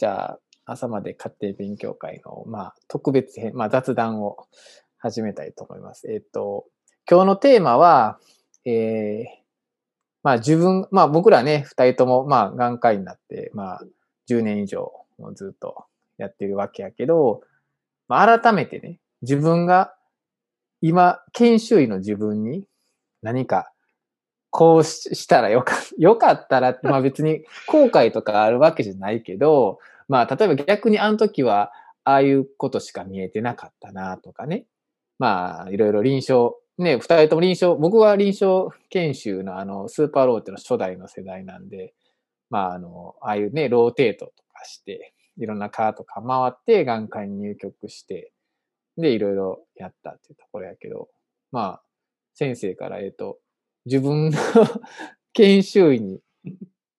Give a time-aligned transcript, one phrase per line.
[0.00, 4.46] じゃあ、朝まで家庭勉強会の、まあ、特別編、まあ、雑談を
[4.96, 6.10] 始めたいと思います。
[6.10, 6.64] えっ、と、
[7.06, 8.18] 今日のテーマは、
[8.64, 9.24] えー、
[10.22, 13.82] まあ自分、まあ僕らね、二人とも、まあ眼科医になって、まあ
[14.30, 14.90] 10年以上
[15.34, 15.84] ずっと
[16.16, 17.42] やってるわけやけど、
[18.08, 19.92] まあ改めてね、自分が
[20.80, 22.64] 今、研修医の自分に
[23.20, 23.70] 何か
[24.50, 29.78] こうししたらよかよかったら、まあ別に後悔とかあるわけじゃないけど、
[30.10, 31.70] まあ例えば逆にあの時は
[32.04, 34.66] ああいうことしか見えてなかったなとかね。
[35.20, 41.94] まあいろいろ臨床、ね、二人とも臨床、僕は臨床研修のあのスーパーローテの初代の世代なんで、
[42.50, 48.32] まああの、ああいうね、ローテートとかして、いろんな科とか回って眼科に入局して、
[48.96, 51.08] で、いろいろやったっていうところやけど、
[51.52, 51.82] まあ、
[52.34, 53.38] 先生から、えっと、
[53.86, 54.38] 自分の
[55.32, 56.20] 研修医に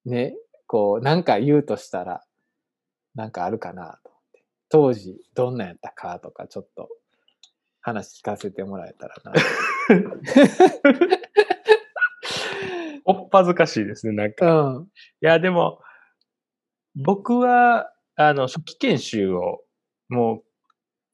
[0.05, 2.23] ね、こう、なんか言うとしたら、
[3.15, 4.43] なんかあるかなと思って。
[4.69, 6.89] 当時、どんなやったかとか、ちょっと
[7.81, 9.33] 話聞かせてもらえたらな。
[13.05, 14.45] おっぱずかしいですね、なんか。
[14.45, 14.87] いうん。
[15.21, 15.79] や、でも、
[16.95, 19.63] 僕は、あの、初期研修を、
[20.09, 20.43] も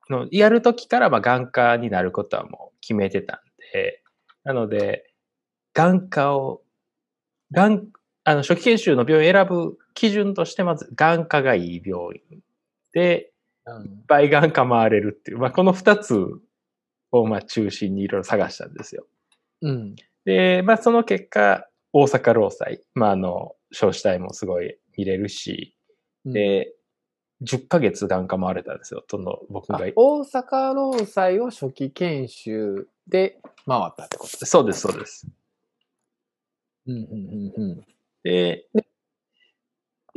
[0.09, 3.39] う、のやるときから、まあ、眼科になることはもう決めてたん
[3.73, 4.03] で、
[4.43, 5.11] なので、
[5.73, 6.61] 眼科を、
[7.51, 7.87] 眼、
[8.29, 12.41] あの、初期研修の病院を選ぶ基準として、まず、眼科がいい病院
[12.91, 13.31] で、
[13.65, 16.17] うんいっぱい眼科回れるっていう、まあ、この二つ
[17.11, 19.05] を、まあ、中心にいろいろ探したんですよ。
[19.61, 19.95] うん。
[20.25, 25.73] で、まあ、その結果、大阪労災、まあ、あの、少子体もすごい見れるし、
[26.25, 26.73] で、
[27.43, 29.87] 10ヶ月眼科回れたんですよ、その、僕あが。
[29.95, 35.27] 大阪労災を初期研修で回ったってことそうです、そうです。
[36.87, 37.96] うんうんうんうん。
[38.23, 38.65] で、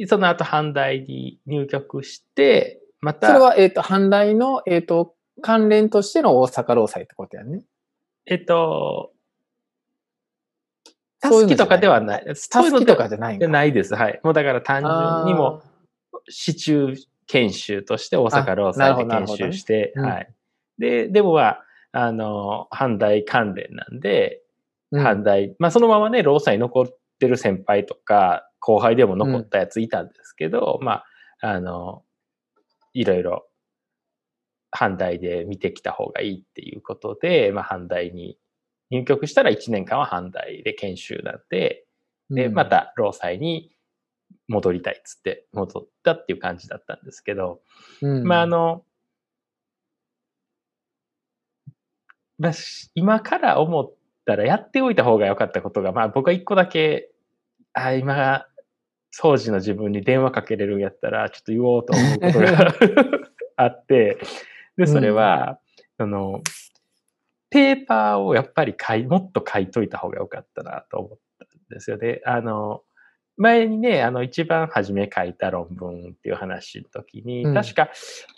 [0.07, 7.63] その後、阪大に入局して、また、それは、えっ、と、阪大の、えっ、と、関連としての大阪労災ってことやね。
[8.27, 9.13] えっと、
[11.21, 12.25] たそういうのじゃないすきとかではない。
[12.25, 13.47] たすきとかじじゃないんか。
[13.47, 13.95] ゃないです。
[13.95, 14.21] はい。
[14.23, 15.63] もうだから単純にも、
[16.29, 16.95] 市中
[17.27, 20.35] 研修として大阪労災で研修して、うんはい。
[20.79, 24.43] で、でもまあ、あの、阪大関連なんで、
[24.93, 31.05] うん阪大、まあそのままね、労災残ってる先輩とか、後輩でも残ったやついたんですけど、ま
[31.43, 32.03] あ、あの、
[32.93, 33.47] いろいろ、
[34.77, 38.39] 阪大で見てきた方がいいっていうことで、まあ阪大に
[38.91, 41.87] 入局したら1年間は阪大で研修なんで、
[42.31, 42.55] で、うん。
[42.55, 43.73] また労災に
[44.49, 47.61] 戻りたいっつって戻ったっていう感じだったんですけど、
[48.03, 48.25] うん。
[48.25, 48.85] まああの、
[52.39, 53.93] まあ、し今から思っ
[54.25, 57.10] たらやっておいた方が良かったことが、まあ僕は一個だけ、
[57.73, 58.47] あ今、
[59.19, 62.75] 当時の自分に電話かけれるんやったら、ちょっと言おうと思うことが
[63.57, 64.19] あって、
[64.77, 65.61] で、それは、
[65.99, 66.43] あの、
[67.51, 72.21] ペーパーをやっぱり書い、もっと書いといた方が良かったなと思ったんですよね。
[72.25, 72.83] あの、
[73.37, 77.91] 前にね、あの、一番初め書いた論文っていう話の時に、うん確か、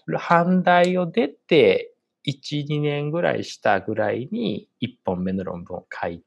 [0.09, 1.93] 阪大を出て、
[2.27, 6.23] 1、2年ぐらいしたぐらいに、1本目の論文を書い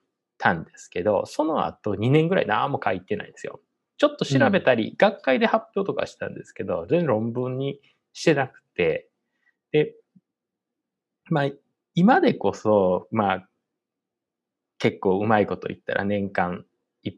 [0.46, 3.62] たんですけど、その後2年ぐらい何も書いてないんですよ。
[3.98, 7.80] ちょっと調べたり、学会で発表とかしたんですけど、全然論文に
[8.14, 9.10] してなくて、
[9.72, 9.96] で、
[11.32, 11.50] まあ、
[11.96, 13.50] 今でこそ、まあ、
[14.78, 16.66] 結構うまいこと言ったら年間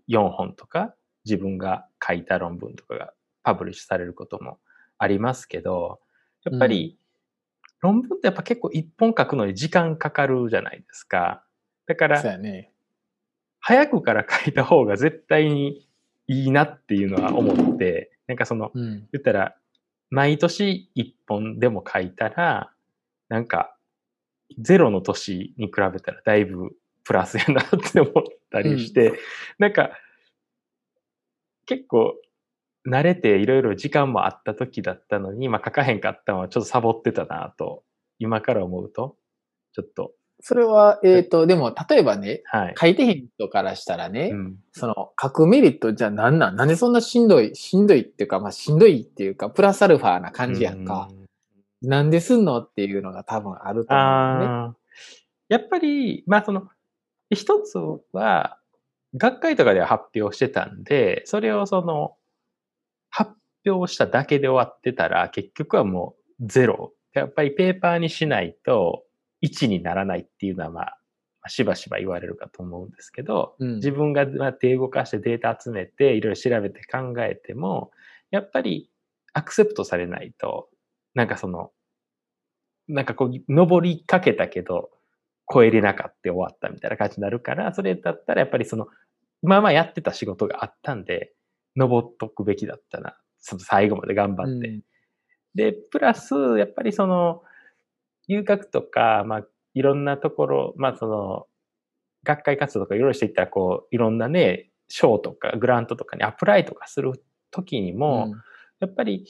[0.07, 0.95] 4本とか、
[1.25, 3.13] 自分が書いた論文とかが
[3.43, 4.59] パブリッシュされることも
[4.97, 5.99] ありますけど、
[6.45, 6.97] やっぱり、
[7.81, 11.43] 論文ってやっぱ結構一本書くのに時間かかるじゃないですか。
[11.87, 12.71] だからそう、やね。
[13.67, 15.85] 早くから書いた方が絶対に
[16.27, 19.09] いいなっていうのは思って、なんかその、うん。
[19.11, 19.57] 言ったら、
[20.09, 22.71] 毎年一本でも書いたら、
[23.27, 23.75] なんか、
[24.57, 28.13] ゼロの年に比べたらだいぶプラスやなって思っ
[28.49, 29.19] たりして、
[29.59, 29.91] なんか、
[31.65, 32.15] 結構、
[32.89, 37.83] 慣れていろいろ時間もあった時だったのに、まあ書かへんかったのはちょっとサボってたなと、
[38.17, 39.17] 今から思うと、
[39.73, 42.75] ちょっと、それは、えっ、と、でも、例えばね、はい。
[42.79, 46.55] 書いてへん人からしたらね、うん、その、書くメリットじゃあなんなん？
[46.55, 51.09] なんでそんなしんどい、しんどいっていうか、まあ、しんどいっていうか、プラスアルファな感じやんか。
[51.11, 51.27] うん
[51.83, 54.75] なんですんのっていうのが多分あると思うね。
[55.47, 56.67] やっぱり、まあその、
[57.29, 57.77] 一つ
[58.13, 58.57] は、
[59.15, 62.15] 学会とかでは発表してたんで、それをその、
[63.11, 66.93] 発表しただけで終わってたら、結局はもうゼロ。
[67.13, 69.03] やっぱりペーパーにしないと
[69.41, 77.91] 1にならないっていうのは、まあ、しばしば言われるかと思うんですけど、うん自分がまあ手動かしてデータ集めて、いろいろ調べて考えても、
[78.31, 78.91] やっぱり、
[79.33, 80.69] アクセプトされないと、
[81.13, 81.71] なんかその、
[82.87, 84.89] なんかこう、登りかけたけど、
[85.51, 88.87] 超えれなかった終わったみたいな感じになるから、それだったらやっぱりその、
[89.43, 91.33] まあまあやってた仕事があったんで、
[91.75, 93.15] 登っとくべきだったな。
[93.39, 94.67] その最後まで頑張って。
[94.67, 94.81] うん
[95.55, 97.41] で、プラス、やっぱりその、
[98.27, 101.47] 留学とか、まあ、いろんなところ、まあその、
[102.23, 107.13] 学会活動とかいろいろしていったら、こう、いろんなね、賞とかグラントとかにアプライとかする
[107.51, 108.33] ときにも、
[108.79, 109.25] やっぱり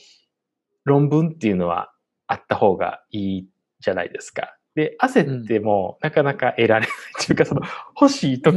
[0.85, 1.91] 論文っていうのは
[2.27, 3.49] あった方がいい
[3.79, 4.57] じゃないですか。
[4.75, 7.61] で、焦ってもなかなか得られないっていうか、その
[7.99, 8.55] 欲しい時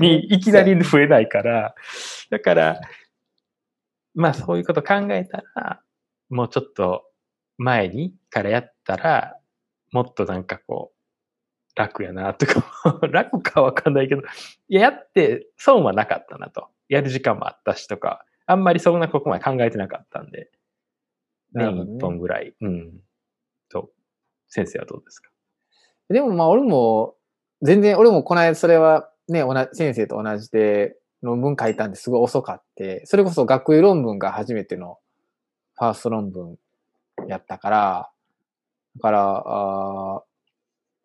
[0.00, 1.74] にいきなり増えないから、
[2.30, 2.80] だから、
[4.14, 5.82] まあそういうこと考えたら、
[6.28, 7.04] もうちょっと
[7.58, 9.36] 前にからやったら、
[9.92, 14.22] もっとなんかこう、楽やなとか、 楽かわかんないけど、
[14.68, 16.68] いや、やって損はなかったなと。
[16.88, 20.50] やる時間もあったしとか、あんまりそんなここまで考えてなかったんで、
[21.52, 22.54] 年ね一本ぐらい。
[22.60, 23.00] うん。
[23.68, 23.90] と、
[24.48, 25.30] 先生はどうですか？
[26.08, 27.16] でもまあ俺も、
[27.62, 34.98] 全然、俺もこの間それはね、同じ先生と同じで論文書いたんですごい遅かって、それこそ学位論文が初めての
[35.74, 36.56] ファースト論文
[37.26, 38.10] やったから、
[38.96, 40.22] だから、あー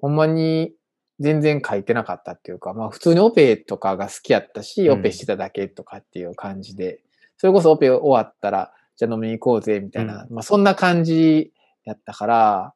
[0.01, 0.73] ほんまに
[1.19, 4.99] 全然書いてなかったっていうか、まあ普通にオペとかが好きやったし、うん。
[4.99, 7.01] オペしてただけとかっていう感じで、
[7.37, 11.53] それこそオペ終わったら、じゃあ飲みに行こうぜ、みたいな、まあそんな感じ
[11.85, 12.73] やったから、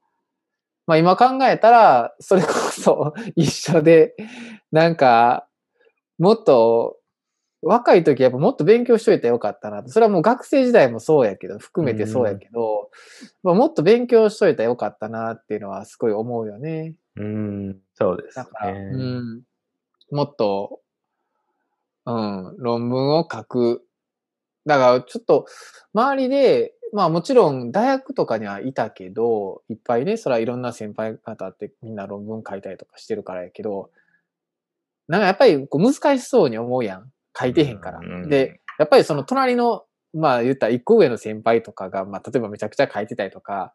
[0.86, 4.16] まあ今考えたら、それこそ一緒で、
[4.72, 5.48] なんか、
[6.20, 6.98] もっと、
[7.66, 9.90] 若い時やっぱもっと勉強しといたらよかったなと。
[9.90, 12.92] それはもう学生時代もそうやけど、含めてそうやけど、
[13.42, 16.94] まあ、もっと勉強しといたらよかったなっていうのはすごい思うよね。
[17.16, 18.80] うん、そうですだから、ね。
[18.80, 19.42] うん。
[20.12, 20.82] もっと、
[22.06, 23.84] うん、論文を書く。
[24.68, 25.48] だから、ちょっと、
[25.96, 33.90] 周りで、まあもちろん大学とかにはいたけど、いっぱいね、それはいろんな先輩方ってみんな論文書いたりとかしてるからやけど、
[35.08, 37.12] なんかやっぱりこう難しそうに思うやん。
[37.38, 38.00] 書いてへんから。
[38.00, 39.84] うんで、やっぱりその隣の、
[40.14, 43.74] まあ言ったら一個上の先輩とかが、まあ例えばめちゃくちゃ書いてたりとか、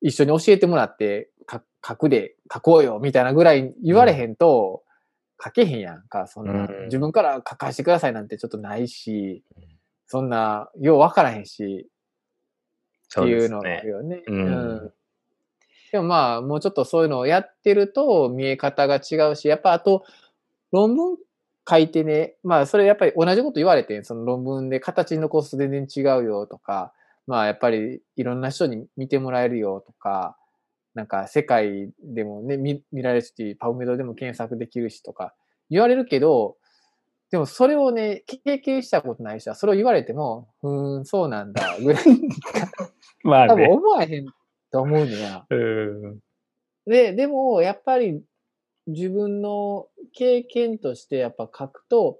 [0.00, 4.82] 一緒に教えてもらって、か書くで書こうよ、みたいなぐらい言われへんと、
[5.42, 9.44] 書けへんやんか、そんな、うん自分から書かせてくださいなんてちょっとないし、
[10.06, 11.88] そんな、ようわからへんし、
[13.20, 14.22] っていうのがあるよね。
[14.26, 14.92] うん。
[15.90, 20.04] でもまあ、もうちょっとそういうのをやってると見え方が違うし、やっぱあと、
[20.70, 21.16] 論文
[21.68, 26.92] 書いてね、まあそれやっぱり同じこと言われて、その論文で形に残すと全然違うよとか、
[27.26, 30.36] まあやっぱりいろんな人に見てもらえるよとか、
[30.94, 35.34] なんか世界でもね、見見られるし、パブメドでも検索できるしとか
[35.70, 36.56] 言われるけど、
[37.30, 42.04] でもそれをね、経験したことない人はそれを言われても、うーん、そうなんだ、ぐらい
[43.24, 43.68] まあ多分ね。
[43.68, 44.26] 思わへん
[44.70, 45.46] と思うねや。
[45.48, 46.18] うん。
[46.86, 48.22] で、でも、やっぱり
[48.86, 52.18] 自分の経験としてやっぱ書くと、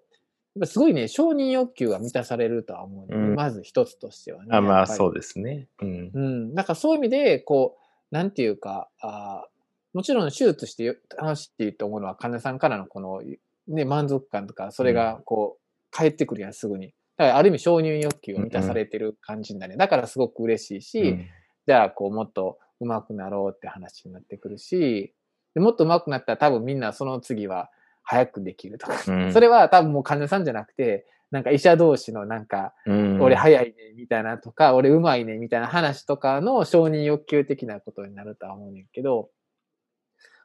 [0.64, 4.48] すごいね、承認欲求が満たされるとは思うね、うんまず一つとしてはね。
[4.52, 5.66] あまあ、そうですね。
[5.80, 6.10] うん。
[6.12, 6.54] うん。
[6.54, 7.78] だからそういう意味で、こ
[8.10, 9.52] う、なんていうか、あー
[9.94, 13.22] もちろん手術してよ楽しいと思うのは、患者さんからのこの、
[13.68, 16.94] ね、満足感とか、それがこう、返ってくるやん、すぐに。
[17.16, 21.26] だからある意味承認欲求が満たされてる感じになる、だからすごく嬉しいし、うん
[21.64, 25.14] じゃあ、こう、もっと上手くなろうって話になってくるし、
[25.54, 27.70] でもっと上手くなったら多分みんなその次は
[28.02, 28.86] 早くできると。
[28.86, 29.32] か、うん。
[29.32, 33.20] それは多分もう患者さんじゃなくて、なんか医者同士のなんか、うん。
[33.22, 39.30] 俺早いねみたいなとか、俺上手いねみたいな話とかの承認欲求的なことになるとは思うねんけど、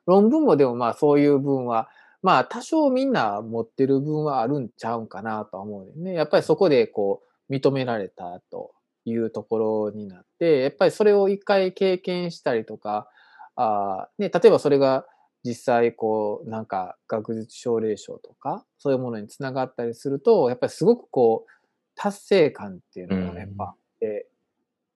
[0.05, 1.89] 論文もでもまあそういう分は、
[2.21, 6.13] まあ多少みんな持ってる分はあるんちゃうんかなとは思うね。
[6.13, 8.71] やっぱりそこでこう認められたと
[9.05, 13.09] いうところになって、やっぱりそれを一回経験したりとか、
[13.57, 15.05] あーね、例えばそれが
[15.43, 21.51] 実際こうなんか学術奨励賞とかそういうものにつながったりすると、やっぱりすごくこう
[21.95, 24.27] 達成感っていうのがやっぱあって、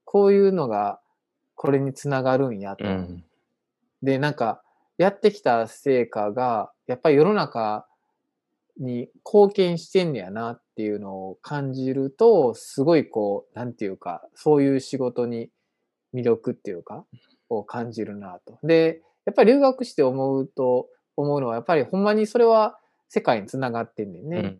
[0.05, 0.99] こういうのが
[1.55, 2.85] これにつながるんやと。
[2.85, 3.23] うん。
[4.01, 4.63] で、なんか、
[4.97, 7.87] やってきた成果が、やっぱり世の中
[8.77, 15.49] に貢献してんねやなっていうのを感じると、すごいこう、なんていうか、そういう仕事に
[16.13, 17.05] 魅力っていうか、
[17.55, 18.59] を感じるなと。
[18.63, 22.79] で、やっぱり留学して思うと、思うのは、やっぱりほんまにそれは
[23.09, 24.37] 世界につながってんねんね。
[24.37, 24.59] うん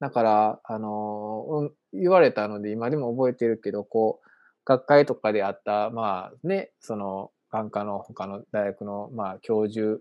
[0.00, 4.28] だから、あの、うん言われたので今でも覚えてるけど、こう、
[4.64, 10.00] 学会とかであった、まあね、その、眼科の他の大学の、まあ、教授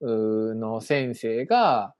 [0.00, 1.94] の先生が、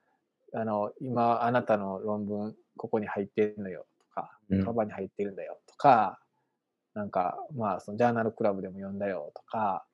[0.55, 6.19] あの、今、あなたの論文、ここに入ってるのよ、とかうん、カバーに入ってるんだよ、とか、
[6.95, 9.85] なんか、まあ、そのジャーナルクラブでも読んだよとか、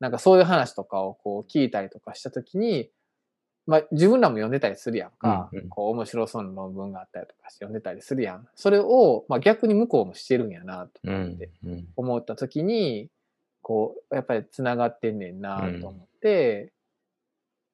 [0.00, 2.90] なんかそういう話とかをこう聞いたりとかしたときに、
[3.66, 5.68] まあ自分らも読んでたりするやんか、うんうん。
[5.68, 8.48] こう面白そうな論文があったりとかして読んでたりするやん。
[8.56, 13.08] それを、まあ逆に向こうもしてるんやなとうん思って、うん思ったときに、
[13.62, 16.72] こう、やっぱり繋がってんねんなと思って、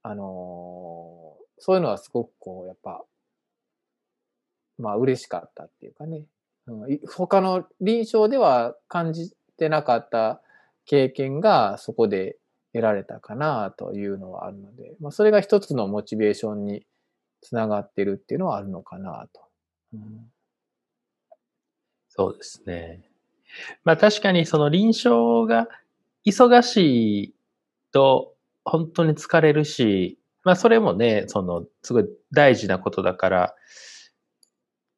[0.03, 3.03] あのーそういうのはすごくこう、やっぱ、
[4.79, 6.23] まあ嬉しかったっていうかね、
[7.07, 10.41] 他の臨床では感じてなかった
[10.87, 12.37] 経験がそこで
[12.73, 16.87] 得られたかなというのはあるので、まあ、それが一つのモチベーションに
[17.41, 19.41] つながってるっていうのはあるのかなと。
[19.95, 20.31] うん
[22.19, 23.09] そうですね。
[23.85, 25.69] まあ確かにその臨床が
[26.27, 27.35] 忙しい
[27.93, 28.35] と
[28.65, 33.55] 本当に疲れるし、まあそれもね、そのすごい大事なことだから、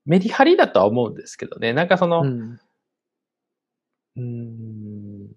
[0.05, 1.73] メリハリだとは思うんですけどね。
[1.73, 2.61] なんかその、うん
[4.17, 5.29] うーん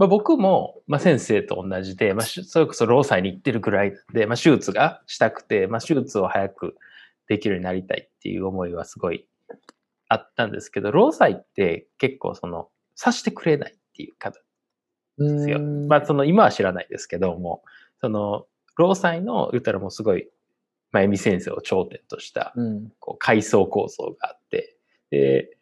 [0.00, 6.76] まあ、僕も、まあ、先生と同じで、まあ、しそれこそ労災に行ってるぐらいで、まあ、手術がしたくて、まあ、手術を早く
[7.28, 9.26] できるようになりたいっていう思いはすごい
[10.08, 14.40] あったんですけど、労災って結構その、さしてくれないっていう方
[15.18, 15.58] ですよ。
[15.58, 17.62] うんまあ、その、今は知らないですけども、
[18.00, 18.46] その、
[18.76, 20.30] 労災の、言ったらもうすごい、
[20.92, 24.76] まあ、エミ先生を頂点とした、うんこう階層構造があって、
[25.10, 25.56] で、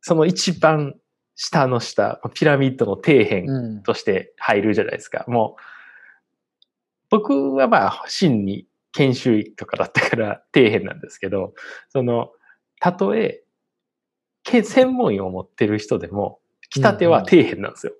[0.00, 0.94] その一番
[1.34, 5.24] 下の下、ピラミッドの底辺うんとして入るじゃないですか。
[5.28, 5.62] もう、
[7.10, 11.54] 僕はまあ、真に研修医とかだったから底辺なんですけど、
[11.88, 12.30] その、
[12.80, 13.42] たとえ、
[14.44, 16.40] け専門医を持ってる人でも、
[16.70, 17.92] 来たては底辺なんですよ。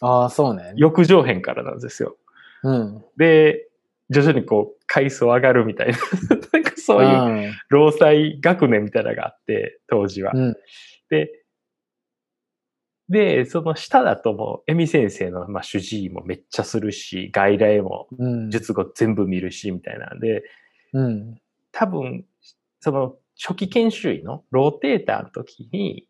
[0.00, 0.74] ああ、そうね。
[0.76, 2.16] 翼上辺からなんですよ。
[2.62, 3.04] うん。
[3.16, 3.68] で、
[4.10, 5.98] 徐々にこう、階層上がるみたいな、
[6.52, 10.32] なんかそういううん労災学年みたいなのがあって、当時は。
[10.34, 10.54] うん
[11.08, 11.30] で、
[13.08, 18.50] で、その下だともう、エミ先生の、まあ、主治医もめっちゃするし、外来もうん。
[18.50, 20.42] 術後全部見るし、みたいなんで、
[20.92, 21.40] うん。
[21.70, 22.24] 多分、
[22.80, 26.08] その初期研修医のローテーターの時に、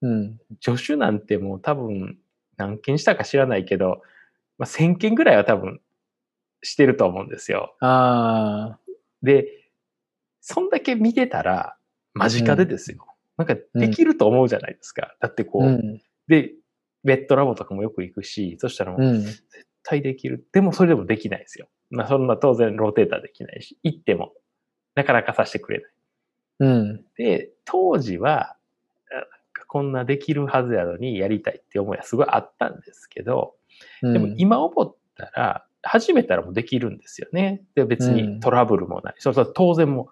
[0.00, 0.38] うん。
[0.60, 2.18] 助手なんてもう多分
[2.56, 4.02] 何件したか知らないけど、
[4.56, 5.80] まあ、1000件ぐらいは多分
[6.62, 7.76] してると思うんですよ。
[7.80, 8.78] ああ。
[9.22, 9.46] で、
[10.40, 11.76] そんだけ見てたら、
[12.14, 13.06] 間近でですよ。
[13.36, 15.14] なんかできると思うじゃないですか。
[15.20, 16.02] だってこう、うん。
[16.28, 16.52] で、
[17.04, 19.22] ベッドラボとかもよく行くし、そしたらもううん。
[19.22, 19.44] 絶
[19.82, 20.46] 対できる。
[20.52, 21.68] でもそれでもできないですよ。
[21.90, 24.32] まあそんな当然ローテーターできないし、行っても
[24.94, 25.90] なかなかさせてくれない。
[26.60, 27.04] うん。
[27.16, 28.56] で、当時は、
[29.66, 33.54] こんなできるはずやのにやりたいって思いはすごいあったんですけど、
[34.02, 37.62] うんでも今思ったら、始めたらもうできるんですよね。
[37.74, 39.14] で、別にトラブルもない。
[39.18, 40.06] そうそう、当然もう、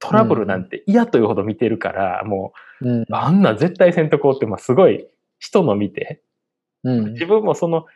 [0.00, 5.06] トラブルなんて嫌というほど見てるから、もうんう、あんな絶対せんとこうって、まあすごい
[5.38, 6.22] 人の見て、
[6.84, 7.86] うん自分もその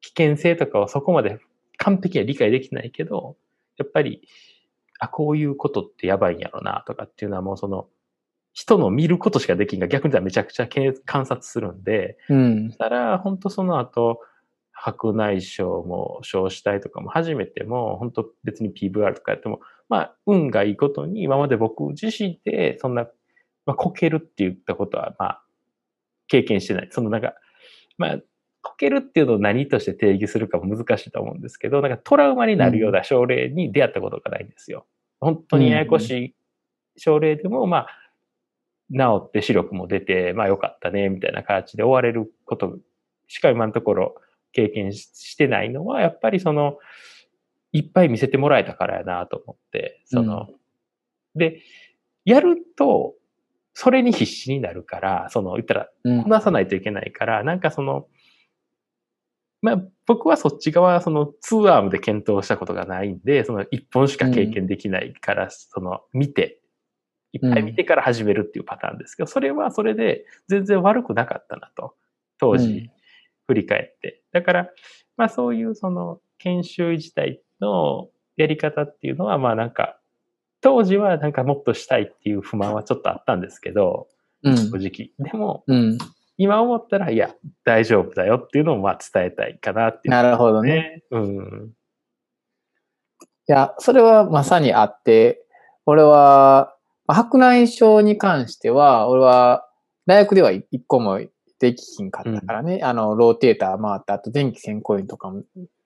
[0.00, 1.38] 危険性とかをそこまで
[1.76, 3.36] 完璧には理解できないけど、
[3.76, 4.26] やっぱり、
[4.98, 7.86] あ、こういうことってやばいんやろなとかっていうのはもうその、
[8.52, 14.20] 人の見ることしかできんが逆に言ったらめちゃくちゃけ観察するんで、うんそしたら本当その後、
[14.78, 23.08] 白内障も少子体とかも初めても、本当別に PVR とかやっても、まあ運がいいことに今まで僕自身でそんな、
[23.64, 25.42] まあこけるって言ったことはまあ
[26.28, 26.88] 経験してない。
[26.90, 27.34] そのなんか、
[27.98, 28.18] まあ、
[28.62, 34.86] こけるっていうのを何として定義するかも難しいと思うんですけど、なんかトラウマになるような症例に出会ったことがないんですよ。
[35.20, 36.34] 本当にややこしい
[36.96, 37.88] 症例でも、まあ、
[38.92, 42.76] 治って視力も出て、まあよかったね、みたいな形で終われること
[43.28, 44.14] しか今のところ
[44.56, 46.78] 経験ししてないのは、やっぱりその、
[47.72, 50.48] いっぱい見せてもらえたからやなと思って、その、
[51.34, 51.60] で、
[52.24, 53.14] やると、
[53.74, 56.22] それに必死になるから、その、言ったら、うん。
[56.22, 58.06] こなさないといけないから、なんかその、
[59.60, 66.62] まあ、僕はそっち側、その、ツーアームで検討したことがないんで、その、一本しか経験できないから、その、見て、
[67.32, 71.94] いっぱい見てから始めるっていうパターンですけど、それはそれで全然悪くなかったなと、
[72.38, 72.88] 当時、
[73.46, 74.22] 振り返って。
[74.32, 74.70] だから、
[75.16, 79.98] まあそういうその、研修自体のやり方っていうのは、まあなんか、
[80.60, 84.08] 当時はなんかもっとしたいっていう不満はちょっとあったんですけど、
[84.42, 85.10] うん正直。
[85.18, 85.98] でも、うん。
[86.38, 87.34] 今思ったら、いや、
[87.64, 90.70] 大丈夫だよっていうのをまあ伝えたいかなっていう、なるほどね。
[90.70, 91.02] ね。
[91.10, 91.72] うん。
[93.48, 95.42] いや、それはまさにあって、
[95.86, 96.74] 俺は、
[97.06, 99.66] まあ白内障に関しては、俺は、
[100.06, 101.20] 大学では一個も
[101.58, 102.80] できひんかったからね。
[102.82, 105.42] あの、ローテーター回った後、電気線香院とかも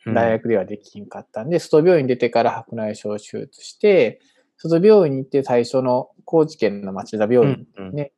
[0.07, 4.21] 大学ではできひんかったんで、外病院出てから白内障手術して、
[4.57, 7.95] 外病院に行って最初の高知県の町田病院うんうん。
[7.95, 8.12] ね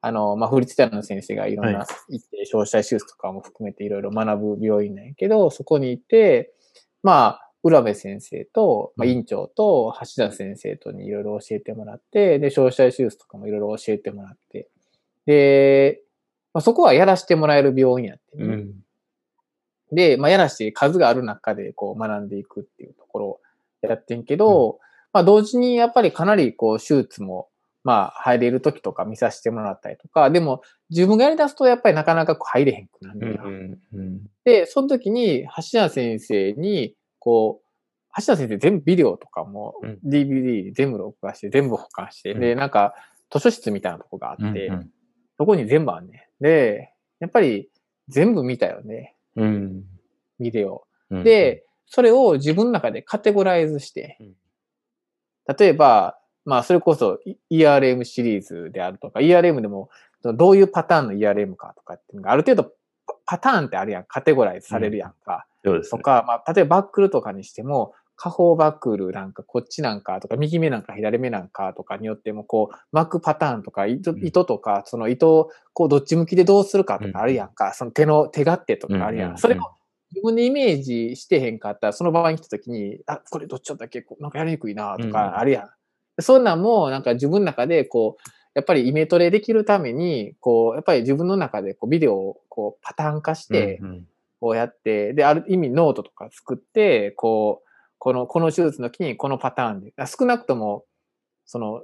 [0.00, 6.52] あの、まあ、フリースタイルの先生がいろんなは行って、消費者手術とかも含めていろいろ学ぶ病院なんやけど、そこに行って、
[7.02, 9.12] まあ、浦部先生と、まあ、うん。
[9.12, 14.68] 院長と橋田先生とにいろいろ教えてもらって、で、消費者手術とかもいろいろ教えてもらって、
[15.26, 16.02] で、
[16.54, 18.74] まあ、そこはやらせてもらえる病院やってね、うん。
[19.92, 23.40] で、まあ、やらして数がある中でこう学んでいくっていうところを
[23.82, 24.78] やってんけど、
[25.12, 27.48] まあ、同時にやっぱりかなりこう手術も、
[27.84, 33.40] まあ、入れる時とか見させてもらったりとか、でも自分がやり出すとやっぱりなかなかこう入れへんくなる。
[33.42, 33.78] うん。
[33.94, 34.20] うん。
[34.44, 37.68] で、その時に橋田先生に、こう、
[38.20, 42.94] 橋田先生全部ビデオとかもうん DVD 全部録画して全部保管して、うんで、なんか
[43.30, 44.50] 図書室みたいなとこがあうん。
[44.50, 44.70] って、
[45.38, 46.27] そこに全部あんねん。
[46.40, 47.68] で、やっぱり
[48.08, 49.84] 全部見たよね、うん。
[50.40, 50.86] ビデオ。
[51.10, 54.34] うん、で、それを自分の中でカテゴライズしてうん、
[55.56, 57.18] 例えば、まあ、それこそ
[57.50, 59.90] ERM シリーズであるとか、ERM でも
[60.22, 62.72] どういうパターンの ERM かとかっていうのがある程度
[63.06, 65.46] パパターンってあるやん、カテゴライズされるやんか。
[65.64, 65.98] そうですね。
[65.98, 77.72] とか、まあ、例えばバックルとかにしても、下方バックルなんかこっちなんかとか、右目なんか左目なんかとかによっても、こう、巻くパターンとか、糸とか、その糸をこうどっち向きでどうするかとかあるやんか。
[77.74, 79.38] その手の、手勝手とかあるやうん。
[79.38, 79.58] それを
[80.10, 85.70] 自分でイメージしてへんかったら、その場合に来た時に、あ、これどっちだったっけなんかやりにくいなとうんかあるや
[86.18, 86.22] ん。
[86.22, 93.80] そんなんも、なんか自分の中で、こう、やっぱりイメトレできるために、こう、やっぱり自分の中でこうビデオをこうパターン化して、
[94.40, 97.67] こうやって、で、ある意味ノートとか作って、こう、
[97.98, 100.84] この、この手術の時にこのパターンで、あ少なくとも、
[101.44, 101.82] その、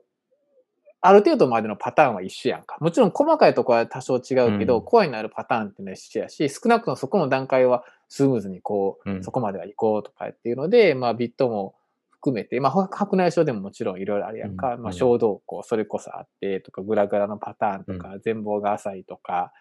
[1.06, 2.78] ある程度までのパターンは一緒やんか。
[2.80, 4.85] もちろん細かいところは多少違うけど、うん。
[4.85, 9.23] コアになるパターンっていうのは一緒やし、少なくともそこの段階はスムーズにこう、うん。
[9.23, 11.75] そこまでは行こうとかっていうので、まあビットも
[12.11, 14.77] 含めて、まあほ白内障でももちろんいろいろあるやんか。
[14.77, 14.83] うん。
[14.83, 19.53] まあ小動向、それこそあってとか、グラグラのパターンとか、全貌が浅いとか、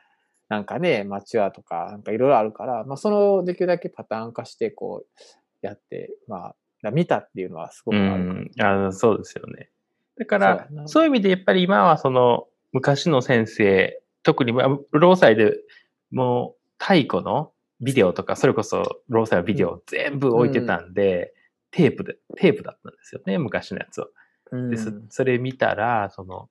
[0.48, 5.24] なんかね、マチュアとか、なんかいろいろあるから、まあそのできるだけパターン化してこう
[5.68, 8.76] やって、まあ、だ見たっていうのはすごくうあるから。
[8.76, 9.70] ん、あのそうですよね。
[10.18, 15.54] だから、なそういう意味でやっぱり今はその昔の先生、特にまあ労災で
[16.12, 21.34] もう太古のビデオとか、それこそ労災のビデオ全部置いてたんで、
[21.72, 24.10] テープで、テープだったんですよね、昔のやつを。
[24.52, 26.50] うんで、そそれ見たら、その、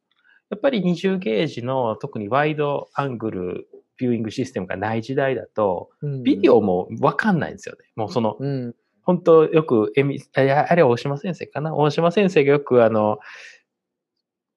[0.50, 5.90] やっぱり20ゲージの特にワイドアングルビューイングシステムがない時代だと、
[6.24, 7.84] ビデオもわかんないんですよね。
[7.94, 8.74] もうその、うん。
[9.02, 11.74] 本当よく、えみ、あれ大島先生かな？
[11.74, 13.18] 大島先生がよくあの、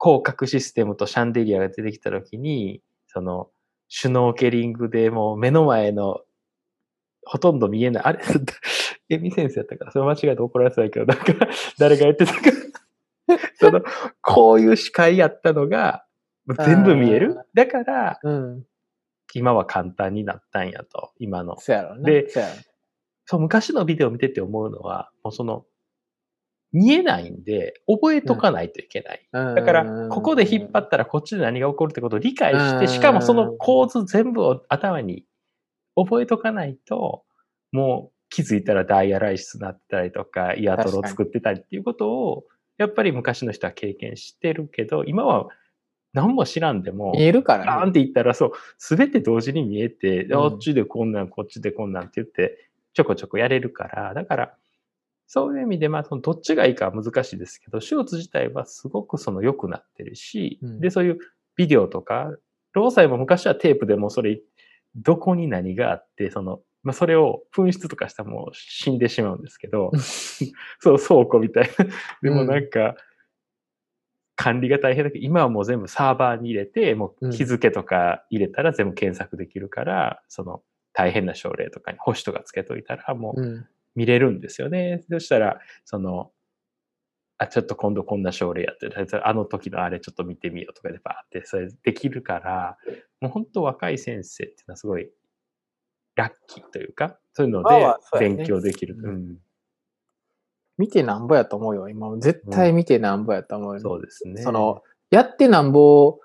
[0.01, 3.49] 広角システムとシャンデリアが出てきたときに、その、
[3.88, 6.21] シュノーケリングでもう目の前の
[7.25, 8.03] ほとんど見えない。
[8.03, 8.19] あれ？
[9.10, 11.34] エミ先生やったから、それ間違えて怒られてたけど、なんか、
[11.77, 12.39] 誰がやってたか。
[13.55, 13.81] その、
[14.21, 16.05] こういう視界やったのが、
[16.65, 17.38] 全部見える？
[17.53, 18.65] だから、うん。
[19.34, 21.60] 今は簡単になったんやと、今の。
[21.60, 22.12] そうやろうね。
[22.23, 22.29] で
[23.25, 25.65] そう昔のビデオ見てて思うのは、もうその、
[26.71, 29.27] 見えないんで、覚えとかないといけない。
[29.31, 35.25] うんだから、ここで引っ張ったらこっちで何が起こるってことを理解しうんて、しかもその構図全部を頭に
[35.95, 37.23] 覚えとかないと、
[37.71, 42.43] もう気づいたらダイヤライシスになってたりとか、イヤトロを作ってたりっていうことを、
[42.77, 45.47] やっぱり昔の人は経験してるけど、今は
[46.13, 47.89] 何も知らんでも、見えるかバーンらね。
[47.91, 54.55] って言ったら、そう、すべて同時に見えて、うんあっちでこんなん、こっちでこんなんって言って、ちょこちょこやれるから、だから、
[55.27, 60.79] そういう意味で、まあ、そのどっちがいいかは難しいですけど、手術自体はすごくその良くなってるし、うん。
[60.79, 61.17] で、そういう
[61.55, 62.31] ビデオとか、
[62.73, 64.39] 労災も昔はテープでもそれ、
[64.95, 69.91] どこに何があって、その、まあ、それを紛失とかしたらもう死んでしまうんですけど、
[70.79, 71.86] そう、倉庫みたいな。
[72.21, 72.95] でもなんか、
[74.38, 80.62] 管理が大変だけど、今はもう全部サーバーに入れて、もう日付とか入れたら全部検索できるから、その
[80.95, 83.67] 大変な症例とかに星とかつけといたら、もううん。
[83.95, 85.03] 見れるんですよね。
[85.10, 86.31] そしたら、その、
[87.38, 92.77] あ、ちょっと今度こんな症例やってる、あの時のあれちょっと見てみようとかでバーってそれできるから、
[93.21, 95.10] もう本当若い先生っていうのはすごい
[96.15, 97.86] ラッキーというか、そういうので
[98.19, 98.95] 勉強できる。
[98.97, 99.38] うんうん
[100.77, 101.88] 見てなんぼやと思うよ。
[101.88, 103.79] 今も絶対見てなんぼやと思うよ。
[103.79, 104.41] そうですね。
[104.41, 106.19] その、やってなんぼ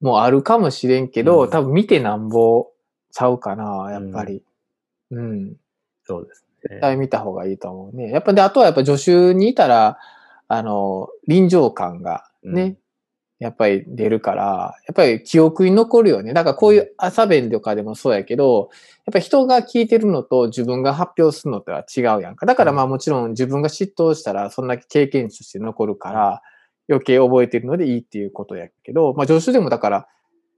[0.00, 2.68] もあるかもしれんけど、うん多分見てなんぼ
[3.12, 4.42] ちゃうかな、やっぱり。
[5.10, 5.56] うん。
[6.04, 6.68] そうですね。
[6.70, 8.10] 絶対見た方がいいと思うね。
[8.10, 9.98] やっぱで、あとはやっぱ助手にいたら、
[10.48, 12.78] あの、臨場感がね、うん
[13.40, 16.34] やっぱり出るから、やっぱり記憶に残るよね。
[16.34, 18.68] だからこういう朝弁とかでもそうやけど、
[19.06, 22.44] やっぱり人が聞いてるのと自分が発表するのとは違うやんか。
[22.44, 26.42] だからまあもちろん自分が嫉妬したらそんだけ経験値として残るから、
[26.90, 30.08] 余計覚えてるのでいいっていうことやけど、まあ助手でもだから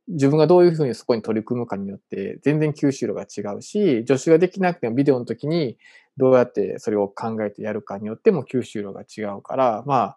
[0.09, 5.79] 自分がどういうふうにそこに取り組むかによって全然吸収量が違うし、助手ができなくてもビデオの時に
[6.17, 10.17] どうやってそれを考えてやるかによっても吸収量が違うから、まあ、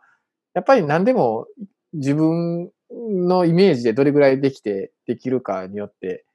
[0.54, 1.48] やっぱり何でも
[1.94, 6.26] 自分のイメージでどれぐらいできてできるかによって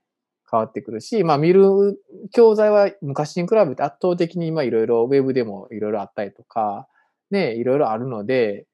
[0.51, 2.01] 変わってくるし、まあ見る
[2.33, 6.89] 教材は昔に比べて圧倒的に今いろいろウェブでもいろいろあったりとか、
[7.31, 8.67] ね、いろいろあるので、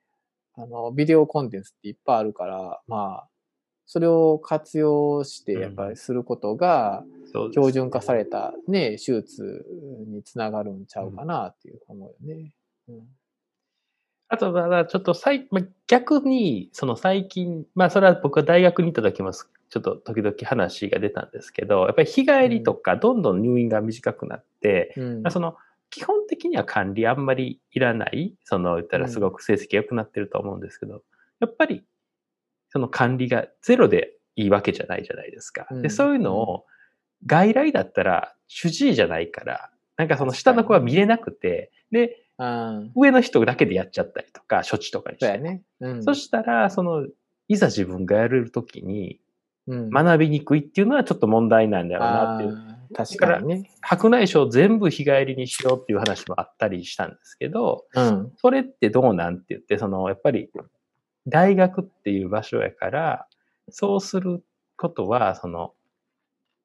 [0.55, 3.29] あの、ビデオコンテンツっていっぱいあるから、まあ、
[3.87, 7.05] それを活用してやっぱりすることが、
[7.53, 9.65] 標準化されたね、手術
[10.09, 12.53] につながるんちゃうかなっていう思うよね。
[12.89, 13.09] うん。
[14.29, 25.57] あとは、ちょっと最、まあ、逆に、その最近、まあそれは僕は大学に行った時もちょっと時々話が出たんですけど、やっぱり日帰りとかどんどん入院が短くなって、うん、まあ、その
[25.91, 31.03] 基本的には管理あんまりいらない、その言ったらすごく成績が良くなってると思うんですけど、
[31.39, 31.85] やっぱり
[32.69, 35.67] その管理がゼロでいいわけじゃないじゃないですか。
[35.83, 36.65] で、そういうのを
[37.25, 45.37] 外来だったら主治医じゃないから、なんかその下の子は見れなくて、で、上の人だけでやっちゃったりとか、処置とかにして。
[45.37, 45.63] そね。
[45.81, 47.07] うん、そしたら、その、
[47.49, 49.21] いざ自分がやれるときに、
[49.69, 52.77] 学びにくいっていうのはちょっと問題なんだろうなっていう。
[52.95, 53.71] 確かにね。
[53.81, 60.51] 白内障全部日帰りにしようっていう話もあったりしたんですけど、うん、それってどうなんって言って、その、やっぱり、
[61.27, 63.27] 大学っていう場所やから、
[63.71, 64.45] そうする
[64.77, 65.75] ことは、その、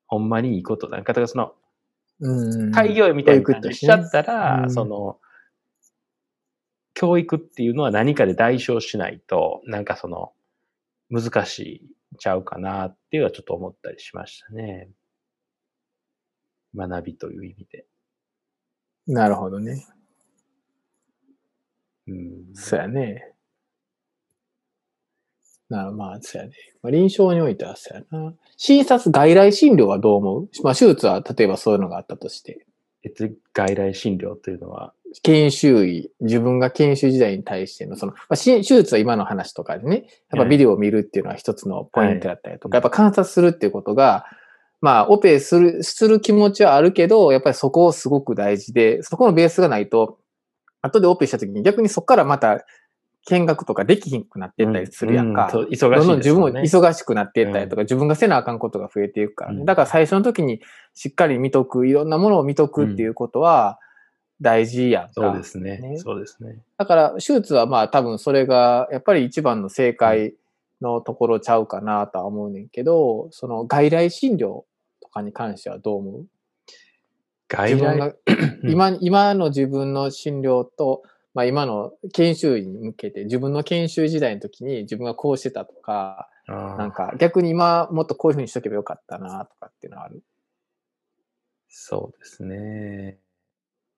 [0.07, 1.55] ほんまにいいことなんか、だからその、
[2.73, 5.19] 開業医みたいな感じしちゃったら、その、
[6.93, 10.33] 教育っていうのは何かで代償しないと、なんかその、
[11.09, 11.59] 難し
[12.13, 14.89] いちゃうかなっていうのはちょっと思ったりしましたね。
[16.75, 17.85] 学びという意味で。
[19.07, 19.85] なるほどね。
[22.07, 22.53] うん。
[22.53, 23.33] そうやね。
[25.71, 26.53] なるまあ、そうやね。
[26.83, 28.33] まあ、臨床においてはそうやな。
[28.57, 30.49] 診察、外来診療はどう思う？
[30.63, 32.65] まあ、手術は例えばそういうのがあったとして。
[33.53, 34.93] 外来診療というのは？
[35.23, 44.25] 研修医、自分が研修時代に対しての、その、まあ、手術は今の話とかでね、やっぱビデオを見るっていうのは一つのポイントだったりとか、はい、やっぱ観察するっていうことが、
[44.79, 50.17] まあ、オペする、する気持ちはあるけど、やっぱりそこをすごく大事で、そこのベースがないと、
[50.81, 52.65] 後でオペした時に逆にそこからまた
[53.27, 55.49] 見学とかできひんくなっていったりするやんか。
[55.53, 59.63] うんうん、忙しい、ね、どんどん自分も忙しくなっていったりとか、うん、自分がせなあかんことが増えていくからね。
[59.65, 60.61] だから最初の時に
[60.93, 63.79] しっかり見とく、いろんなものを見とくっていうことは、
[64.41, 65.11] 大事やんか。
[65.13, 65.77] そうですね。
[65.77, 66.57] ねそうですね。
[66.77, 70.33] だから、手術はまあ多分それが、やっぱり一番の正解
[70.81, 74.63] のところちゃうかなとは思うねんけど、その外来診療
[74.99, 76.25] とかに関してはどう思う？
[77.49, 78.15] 外来
[78.63, 90.21] 今、今の自分の診療と、まあ今の研修医に向けて、自分の研修時代の時に自分がこうしてたとか、なんか逆に今もっとこういうふうにしとけばよかったなとかっていうのはある
[91.69, 93.17] そうですね。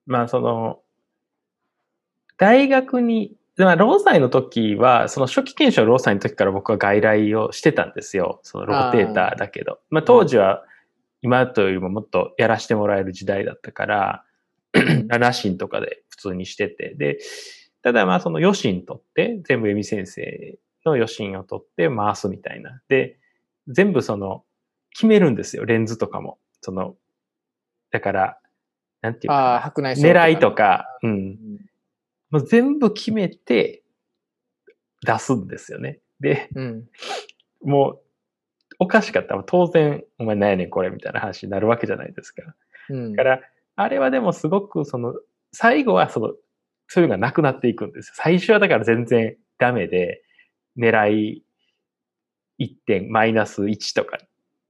[0.05, 0.79] まあその、
[2.37, 8.39] 大学に、まあ、労災の時は、その初期研修は労災の時から僕は外来をしてたんですよ。
[8.43, 9.79] そのローテーターだけど。
[9.89, 10.63] まあ当時は
[11.21, 14.23] 今とよりももっとやらせてもらえる時代だったから、
[15.07, 16.93] ラシンとかで普通にしてて。
[16.95, 17.17] で、
[17.81, 22.81] ただまあその余震取って、全部エミ先生の余震を取って回すみたいな。
[22.87, 23.17] で、
[23.67, 24.43] 全部その
[24.91, 26.37] 決めるんですよ、レンズとかも。
[26.61, 26.95] その、
[27.91, 28.39] だから、
[29.01, 31.37] なんていうか、白内障狙いとか、うん。
[32.29, 33.83] もう全部決めて
[35.05, 35.99] 出すんですよね。
[36.19, 36.89] で、うん、
[37.63, 37.99] もう、
[38.79, 42.55] おかしかったら当然、お前何やねんこれみたいな話になるわけじゃないですか。
[42.89, 43.41] うん、だから、
[43.75, 45.13] あれはでもすごくその、
[45.53, 46.33] 最後はその、
[46.87, 48.13] そういうのがなくなっていくんですよ。
[48.17, 50.21] 最初はだから全然ダメで、
[50.77, 51.43] 狙い
[52.59, 54.17] 1点、マイナス1とか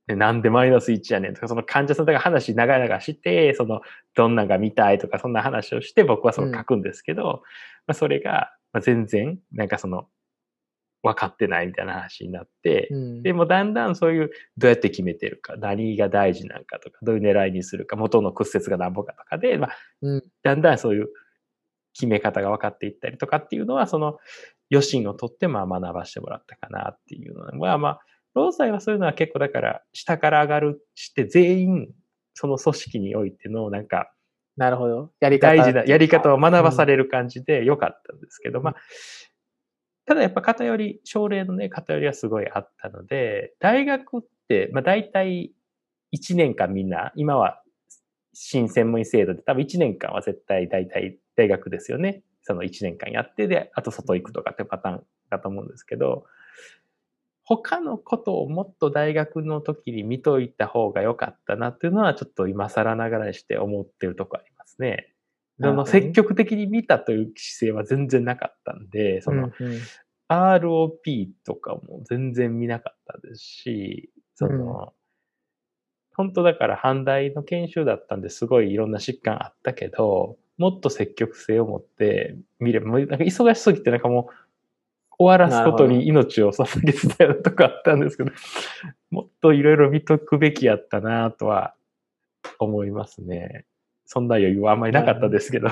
[0.08, 3.82] でなんでマイナス1やねんとか、その患者さんとか話長々して、その、
[4.15, 7.39] どんなが見たいとか、そんな話をして僕はその書くんですけど、うん、ま
[7.88, 10.08] あ、それが、まあ、全然、なんかその、
[11.04, 21.10] 分かってないみたいな話になって、うん、でもだんだんそういう、どうやって決めてるか、何が大事なんかとか、どういう狙いにするか、元の屈折が何ぼかとかで、まあ、うん、だんだんそういう
[21.94, 24.18] 決め方が分かっていったりとかっていうのは、その、
[24.72, 28.00] 余震をとってまあ学ばしてもらったかなっていうのは、まあ、
[28.34, 31.88] 労災はそういうのは結構だから下から上がるして全員
[32.34, 34.12] その組織においてのなんか
[34.56, 35.12] なるほど。
[35.20, 35.56] やり方。
[35.56, 38.76] 大事なやり方を学ばされる感じで良かったんですけど、うん、まあ、
[40.06, 45.54] ただやっぱ偏り、症例のね、偏りはすごいあったので、大学って、まあ大体
[46.13, 47.62] 1年間みんな、今は
[48.34, 52.24] 新専門医制度で多分1年間は絶対大体大学ですよね。
[52.42, 56.26] その1年間やってで、あと外行くとかってパターンだと思うんですけど、
[57.46, 65.12] 他のことをもっと大学の時に見といた方が良かったなっていうのは、ちょっと今更ながらにして思ってるとこありますね。
[65.62, 69.80] その積極的に見たという姿勢は全然なかったんで、その、うんうん。
[70.30, 74.94] ROP とかも全然見なかったですし、その、
[76.16, 84.34] 本当だから阪大の研修だったんですごいいろんな疾患あったけど、もっと積極性を持って見れば、もうなんか忙しすぎてなんかもう
[85.18, 88.32] 終わらすことに命を捧げてたようなとこあったんですけど、
[89.12, 91.76] もっといろいろ見とくべきやったなとは
[92.60, 93.66] 思いますね。
[94.13, 95.69] そんな余裕はあんまりなかったですけど。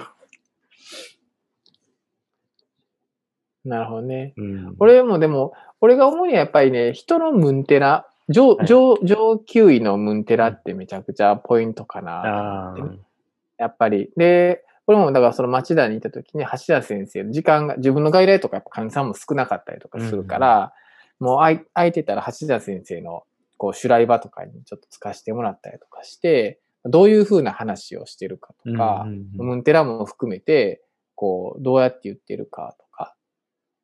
[3.63, 4.34] なるほどね。
[4.36, 12.71] うん、俺もでも、俺が思うにはやっぱりね、人のムンテラ、上、はい上、上級位のムンテラってめちゃくちゃポイントかな。
[12.71, 12.97] あー
[13.60, 14.10] やっぱり。
[14.17, 20.73] で、俺もだからその町田にいた時に橋田先生の時間が、自分の外来とかやっぱ患者さんも少なかったりとかするから、
[21.19, 23.21] もう空い空いてたら橋田先生の
[23.58, 29.48] こう、修来場とかにちょっと使わせてもらったりとかして、どういうふうな話をしてるかとか、うんうんうん。
[29.48, 30.82] ムンテラも含めて、
[31.15, 33.15] こう、どうやって言ってるかとか、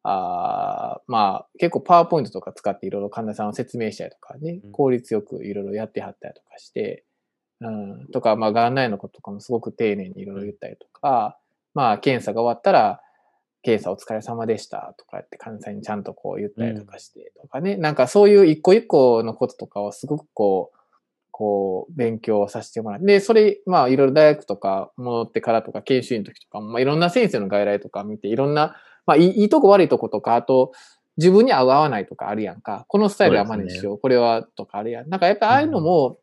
[0.04, 7.04] あーまあ、結構パワーポイントとか使っていろいろ患者さんを説明したりとかねうん、効率よくいろいろやってはったりとかして、
[7.60, 11.38] うん、とか、まあ、がん内のこととかもすごく丁寧にいろいろ言ったりとか、
[11.74, 13.02] まあ、検査が終わったら、
[13.64, 20.77] 検査お疲れ様でしたとかって患者さんにちゃんとこう言ったりとかしてとかね、なんかそういう一個一個のこととかをすごくこう、
[21.38, 30.71] こう、勉強させてもらって、で、それ、まあ、いろいろ大学とか戻ってからとか、研修医の時とかも、まあ、いろんな先生の外来とか見て、いろんな、まあ、いいとこ悪いとことか、あと、
[31.15, 32.86] 自分に合う合わないとかあるやんか。
[32.88, 35.10] このスタイルは真似しよう、これはとかあるやん。
[35.10, 36.17] なんかやっぱああいうのも、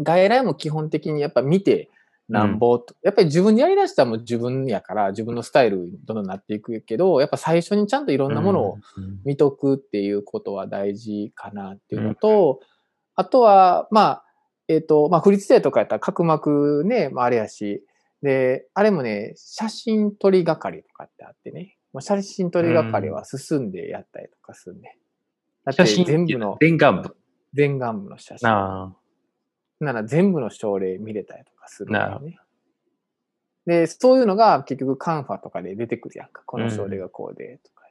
[0.00, 1.88] 外来も基本的にやっぱ見て、
[2.28, 12.60] なんぼと、やっぱり自分でやりだしたらもう自分やから、自分のスタイルにどんどんなっていくけど、やっぱ最初にちゃんといろんなものをうん見とくっていうことは大事かなっていうのと、
[13.16, 14.24] あとは、まあ、
[14.70, 17.82] えっ、と、まあ、振り付けとかやったら角膜ね、まあ、あれやし、
[18.22, 24.96] で、あれもね、写真撮り係とかってあってね、まあ写真撮り係は進んでやったりとかするね。
[25.64, 27.16] だって写真全部の伝願部。
[27.52, 28.48] 全眼部の写真。
[28.48, 28.94] あ
[29.80, 32.38] なら全部の症例見れたりとかするんだなるほよね。
[33.66, 36.42] で、そういうのが結局カンファとかで出てくるやんか。
[36.44, 37.86] この症例がこうで、とか、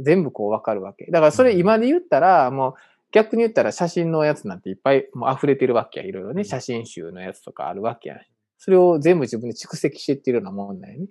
[0.00, 1.06] 全部こうわかるわけ。
[1.10, 2.74] だからそれ今で言ったら、もう
[3.12, 6.06] 逆に言ったら写真のやつなんていっぱいもう溢れてるわけや。
[6.06, 8.18] いろいろね、うん写真集のやつとかあるわけやん。
[8.58, 11.06] それを全部自分で蓄積していってるようなもんだよね。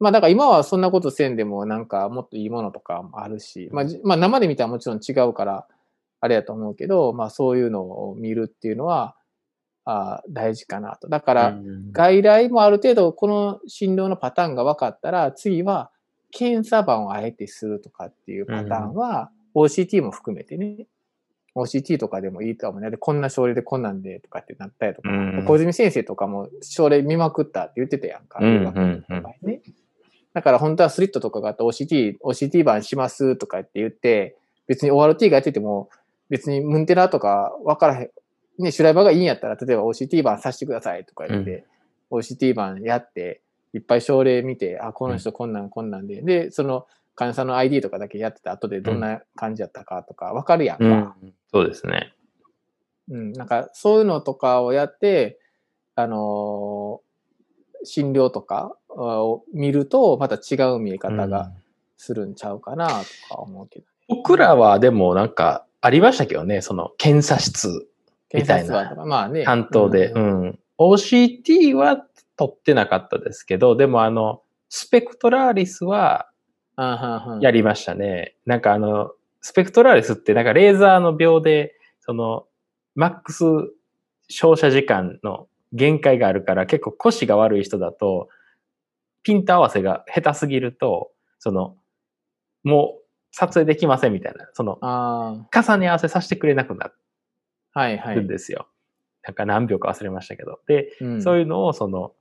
[0.00, 5.66] まあだから今はそんなことせんでもなんかもっといいものとかもあるし、まあ、じまあ生で見たらもちろん違うから、
[6.20, 9.16] あれやと思うけど、まあそういうのを見るっていうのは、
[9.84, 11.08] あー大事かなと。
[11.08, 11.34] だかあ。
[11.34, 15.90] ら、うん外来もある程度この診療のパターンが分かったら、次は
[16.30, 20.86] 検査番をあえてするとかっていうパターンは、OCT も含めてね、
[21.58, 22.90] OCT とかでもいいと思うね。
[22.90, 28.40] で、こんな症例でこんなんでとかってなったりとか、うん小泉先生とかも症例見まくったって言ってたやんか。
[30.34, 35.88] だから本当はスリットとかがあって OCT、OCT 版しますとかって言って、別に ORT がやってても、
[36.28, 38.10] 別にムンテラとか分からへん。
[38.62, 41.64] ね、シュライバーがいいんやったら、例えば OCT 版させてくださいとか言って、
[42.10, 43.40] OCT 版やって、
[43.74, 46.86] いっぱい症例見て、あ、この人こんなんこんなんで、で、その
[47.18, 50.84] 患者さんの ID とかだけやってた後でどんな感じやったかとか分かるやんか。
[50.84, 50.88] う
[51.26, 52.14] んそうですね。
[53.10, 55.40] うん、なんかそういうのとかをやって、
[55.96, 57.08] あのー
[57.84, 61.52] 診療とかを見ると、また違う見え方が
[61.96, 62.94] するんちゃうかなと
[63.28, 63.86] か思うけど。
[64.08, 67.88] 僕らはでもなんかありましたけどね、その検査室
[68.34, 69.44] みたいなまあね。
[69.44, 70.10] 担当で。
[70.10, 70.58] ううんん。
[70.78, 72.04] OCT は
[72.36, 76.28] 取ってなかったですけど、でもあの、スペクトラーリスは
[77.40, 78.36] やりましたね。
[78.46, 82.46] なんかあの、スペクトラーリスってなんかレーザーの秒で、その、
[82.94, 83.44] マックス
[84.28, 88.28] 照射時間の限界があるから結構腰が悪い人だと、
[89.22, 91.76] ピント合わせが下手すぎると、その、
[92.62, 96.92] もう撮影できませんみたいな、その、あ重ね合わせさせてくれなくな。
[98.14, 98.68] るんですよ。
[99.22, 100.60] なんか何秒か忘れましたけど。
[100.66, 102.12] で、うんそういうのを、その、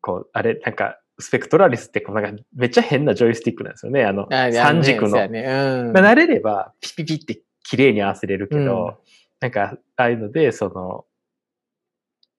[0.00, 4.04] こう、あれ、なんか、スペクトラリスってこう、なんか、めっちゃ変なジョイスティックなんですよね。
[4.04, 5.28] あの、三軸の。
[5.28, 8.94] ねうんまあ慣れれば、ピピピって綺麗に合わせれるけど、うん
[9.40, 11.04] なんか、ああいうので、その、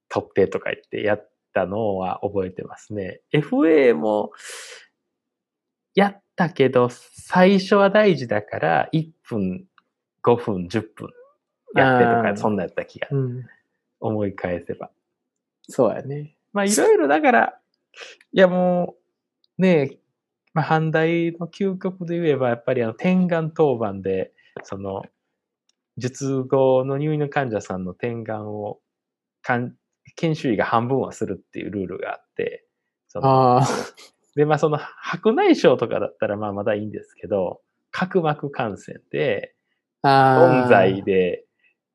[0.10, 3.22] 取ってとか言ってやったのは覚えてますね。
[3.32, 4.32] FA も、
[5.94, 9.68] やったけど、最初は大事だから、1分、
[10.24, 11.10] 5分、10分
[11.76, 13.46] やってとか、そんなんやった気がうん。
[14.00, 14.90] 思い返せば。
[15.70, 16.36] そうやね。
[16.54, 17.60] まあ、いろいろだから、
[18.32, 18.96] いやも
[19.58, 20.00] う、ねえ、
[20.54, 24.32] まあ、阪大の究極で言えば、やっぱりあの、天眼当番で、
[24.64, 25.04] その、
[25.98, 28.80] 術後の入院の患者さんの点眼を、
[29.42, 29.74] かん
[30.16, 32.66] 研修医が半分はするっていうルールがあって、
[33.08, 33.62] その。
[34.36, 39.56] で、まあその白内障とかだったらまあまだいいんですけど、角膜感染で、
[40.04, 40.64] ああ。
[40.64, 41.46] 温剤で、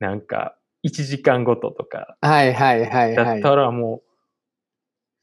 [0.01, 3.15] なんか、1時間ごととか、はいはいはいはい。
[3.15, 4.12] だったらもう、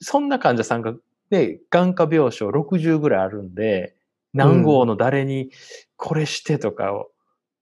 [0.02, 0.94] そんな患者さんが、
[1.30, 3.96] ね、眼科病床60ぐらいあるんで、
[4.34, 5.52] 何号の誰に
[5.98, 7.10] これしてとかを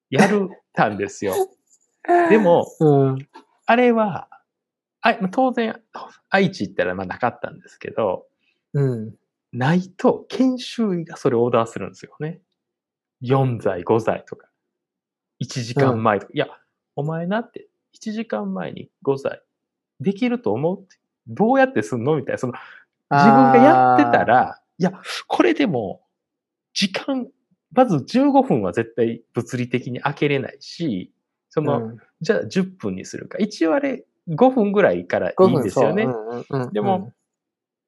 [0.10, 1.34] やるたんですよ。
[2.30, 3.28] で、も、うん。
[3.66, 4.30] あれは、
[5.02, 5.82] あ当然、
[6.30, 8.28] 愛知行ったらまあなかったんですけど、
[8.74, 9.16] うん。
[9.52, 12.42] ないと研修医がそれをオーダーするんですよね。
[13.22, 14.48] 4剤、5剤とか。
[15.42, 16.32] 1時間前とか。
[16.34, 16.48] いや、
[16.96, 19.42] お前なって、1時間前に5剤
[20.00, 20.98] できると思うって。
[21.28, 22.16] どうやってすんの？
[22.16, 22.38] みたいな。
[22.38, 22.54] その、
[23.12, 24.92] 自分がやってたら、いや、
[25.28, 26.02] これでも、
[26.74, 27.28] 時間、
[27.72, 31.14] まず15分は絶対物理的に開けれないし、
[31.50, 33.38] その、うんじゃあ10分にするか。
[33.38, 36.08] 一応あれ5分ぐらいからい5いん分ですよね。
[36.74, 37.14] でも、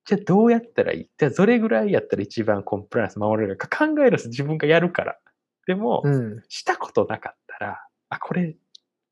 [0.06, 1.10] じゃあどうやったらいい？
[1.18, 5.18] じゃあどれぐらいやったら一番コンプライアンス守れるか考えるんです自分がやるから。
[5.66, 6.44] でも、うん。
[6.48, 8.56] したことなかったら、あ、これ、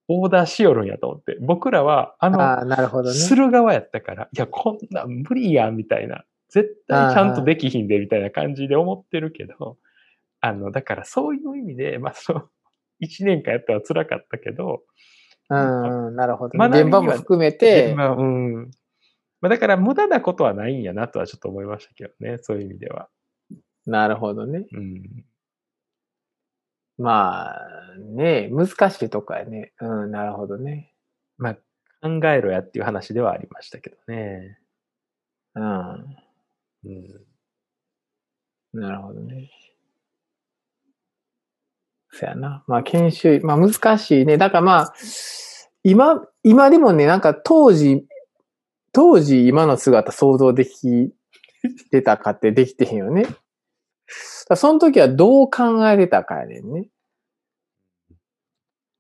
[0.08, 1.38] オーダーしよるんやと思って。
[1.41, 3.15] 僕らは、あの、ああ、なるほどね。
[3.15, 6.24] する側やったから、いや、こんなん無理やん、みたいな。
[6.50, 9.78] 絶対ちゃんとできひんで、みたいな感じで思ってるけど、
[10.39, 12.43] あの、だからそういう意味で、まあ、その、
[13.00, 14.84] 一年間やったら辛かったけど、
[15.50, 18.72] うんうん、なるほど、学びには現場も含めて、まあ、うん。
[19.39, 23.10] まあ、だから無駄なことはないんやなとはちょっと思いましたけどね、そういう意味では。
[23.86, 24.65] なるほどね。
[24.72, 25.02] うん。
[26.97, 27.57] まあ、
[28.15, 29.73] ね難しいとこやね。
[29.79, 30.93] うん、なるほどね。
[31.38, 31.53] まあ、
[32.01, 34.60] 考えろやっていう話ではありましたけどね。
[35.55, 36.17] うん。
[36.86, 38.79] うん。
[38.79, 39.49] なるほどね。
[42.12, 42.63] そやな。
[42.67, 44.38] まあ、研修医、まあ難しいね。
[44.38, 44.93] だからまあ、
[45.83, 48.05] 今、今でもね、なんか当時、
[48.91, 51.12] 当時今の姿想像でき
[51.91, 53.25] てたかってできてへんよね。
[54.56, 56.89] その時はどう考えてたかやねんね。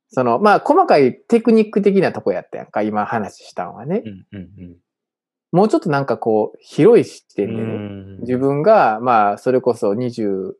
[0.09, 4.03] その、まあ、細かいテクニック的なとこやったやんか、今話したんはね。
[4.05, 4.77] うんうん
[5.53, 7.63] もうちょっとなんかこう、広い視う点でね。
[7.63, 8.19] ん。
[8.19, 10.51] 自分が、まあ、それこそ20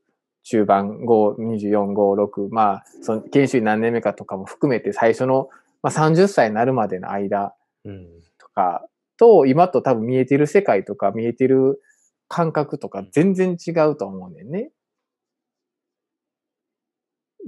[0.43, 5.49] 中盤5、24、5、6、まあ、その研修医何年目かとかも含めて最初の、
[5.83, 8.07] まあ、30歳になるまでの間うん。
[8.39, 11.81] とかと、今と多分見えてる世界とか見えてる
[12.27, 14.71] 感覚とか全然違うと思うねんね。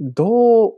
[0.00, 0.72] どう、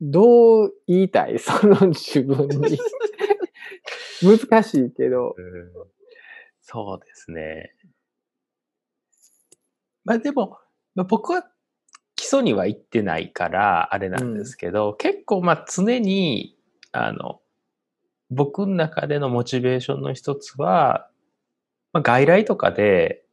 [0.00, 1.38] どう言いたい？
[1.40, 2.78] その自分に。
[4.22, 5.34] 難しいけど。
[5.36, 5.88] うん
[6.70, 7.74] そうですね。
[10.04, 10.58] まあでも、
[10.94, 11.42] まあ僕は
[12.14, 16.58] 基礎には行ってないから、あれなんですけど、結構まあ常に、
[16.92, 17.40] あの、
[18.30, 21.08] 僕の中でのモチベーションの一つは、
[21.92, 23.24] まあ、外来とかで、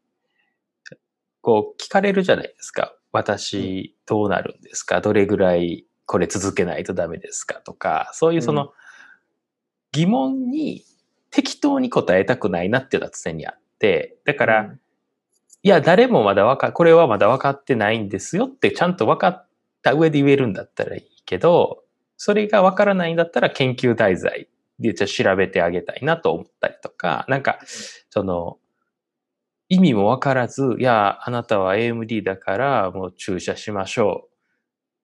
[1.42, 2.96] こう聞かれるじゃないですか。
[3.12, 5.02] 私どうなるんですか？
[5.02, 8.74] どれぐらいこれ続けないとダメですかとか、そういうその
[9.92, 10.84] 疑問に
[11.32, 14.80] 適当に答えたくないなっていうのは常にあって、だから、うん。
[15.64, 19.48] いや、誰もまだわか、これはまだ分かってないんですよってちゃんと分かっ
[19.82, 21.84] た上で言えるんだったらいいけど、
[22.18, 24.48] それが分からないんだったら研究題材
[24.80, 27.60] でじゃあ調べてあげたいなと思ったりとか、なんか、
[28.10, 28.58] その、
[29.70, 34.36] 意味も分からず、いや、あなたは AMD だからもう注射しましょう。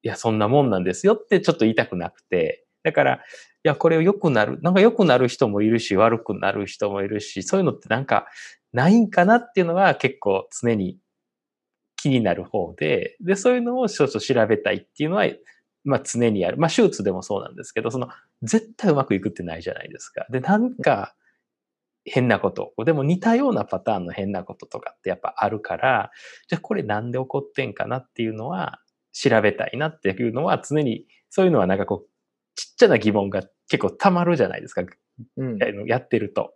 [0.03, 2.65] いや、そんなもんなんですよってちょっと言いたくなくて。
[2.83, 3.19] だから、い
[3.63, 8.27] や、これ良くなる、なんか良くなる人もいるし、悪くなる人もいるし、そういうのってなんか
[8.73, 10.97] ないんかなっていうのは結構常に
[11.97, 15.25] 気になる方で、で、そういうのを少々調べたいっていうのは、
[15.83, 16.57] まあ常にある。
[16.57, 18.09] まあ手術でもそうなんですけど、その
[18.43, 20.25] 絶対うまくいくってないじゃないですか。
[20.29, 21.15] で、なんか
[22.05, 26.11] 変なこと、でも似たようなパターンの変なこととかってやっぱあるから、
[26.47, 28.79] じゃあこれなんで起こってんかなっていうのは
[29.11, 32.09] 調べたいなっていうのは常に、そういうのはなんかこう、
[32.55, 34.83] ちっちゃな疑問が結構たまるじゃないですか。
[35.37, 35.57] うん
[35.87, 36.53] やってると。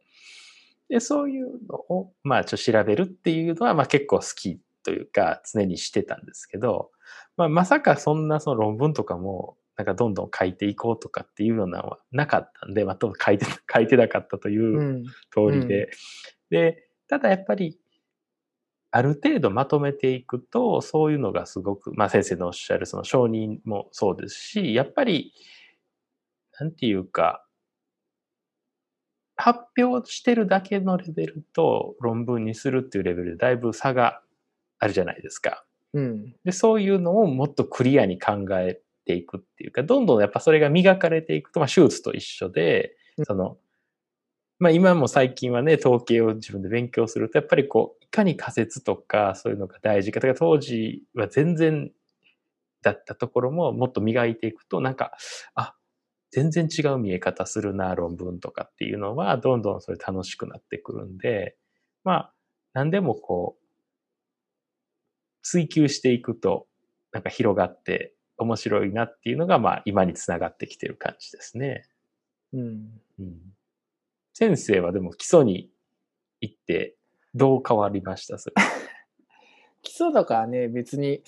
[0.89, 6.91] で、そういうのを、まあ、ちょっと調べるっていうのは、まあ結構好きというか、常にしてたんですけど、
[7.36, 15.89] まあ、まさかそんなその論文とかも、なんかどんどん書いていこうとかっていうようなのはなかったんで、まあ、と書いて、 書いてなかったといううん通りで。
[16.49, 17.79] で、ただやっぱり、
[18.91, 25.33] ある程度まとめていくと、そういうのがすごく、まあ先生のおっしゃるその承認もそうですし、やっぱり、
[26.57, 27.45] なんていうか、
[29.36, 34.21] 発表してるだけのレベルと論文にするっていうレベルでだいぶ差が
[34.80, 35.65] あるじゃないですか。
[35.93, 36.36] うん。
[36.43, 43.57] で、そういうのをもっとクリアに考えていくっていうか、どんどんやっぱそれが磨かれていくと、まあ手術と一緒で、その、
[44.59, 51.91] まあ今も最近はね、統計を自分で勉強すると、やっぱりこう、いかに仮説とかそういうのが大事か、だから当時は全然
[52.82, 55.11] だったところももっと磨いていくと、なんか、
[55.55, 55.76] あ、
[56.32, 61.55] 全然違う見え方するな、論文とかっていうのは、どんどんそれ楽しくなってくるんで、
[62.03, 62.34] まあ、
[62.73, 63.64] 何でもこう、
[65.48, 66.68] 追求していくと、
[67.12, 71.88] なんか広がって面白いなっていうのが、まあ今につながってきてる感じですね。
[72.52, 73.02] うん。
[73.20, 73.38] うん、
[74.34, 75.70] 先生はでも基礎に
[76.41, 76.96] 行って
[77.36, 78.39] どう変わりました？
[78.39, 78.56] それ。
[79.84, 81.22] 基礎とかはね、別に、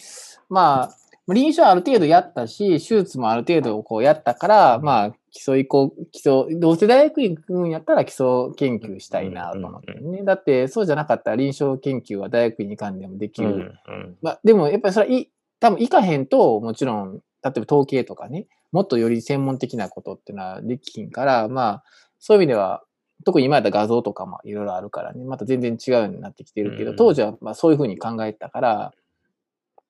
[0.50, 0.90] まあ、
[1.34, 8.26] 臨床ある程度やったし、手術もある程度こうやったから、まあ、基礎移行、基礎、どうせ大学院行くんやったら基礎
[8.56, 10.24] 研究したいなと思ってね。
[10.24, 13.50] だって、そうじゃなかったら臨床研究は大学院に行かんでもできる。
[13.50, 21.84] うんうんまあ、でもやっぱりそれはい、多分行かへんと、もちろん、例えば統計とかね、もっとより専門的なことっていうのはできひんから、まあ、
[22.20, 22.84] そういう意味では、
[23.26, 28.94] 特に今やったら画像とかもいろいろあるからね、また全然違うようになってきてるけど、うん当時はまあそういうふうに考えてたから、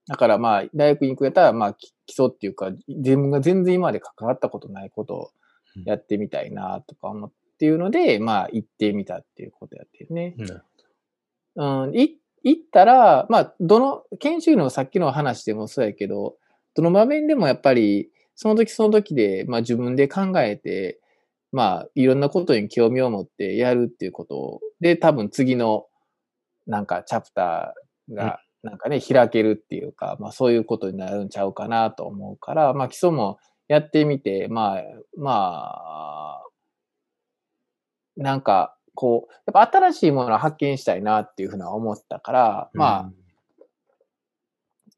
[0.07, 5.31] だからまあ、大学に行くやったら、まあ、き基礎っていうか、自分が全然今まで関わったことないことを
[5.85, 10.35] やってみたいなとか思っていうので、まあ、行ってみたっていうことやってるね。
[11.55, 11.85] うん。
[11.87, 16.37] うん、い行ったら、まあ、どの、研修医のさっきの話でもそうやけど、
[16.75, 20.99] どの場面でもやっぱり、その時その時で、まあ自分で考えて、
[21.51, 25.87] まあいろんなことに興味を持ってやるっていうことで、多分次の
[26.67, 34.83] なんかチャプターがなんかね、開けるっていうか、まあそういうことになるんちゃうかなと思うから、まあ基礎もやってみて、まあ、
[35.17, 36.43] まあ、
[38.17, 43.11] なんか、こう、やっぱ新しいものを発見したいなっていうふうな思ったから、まあ、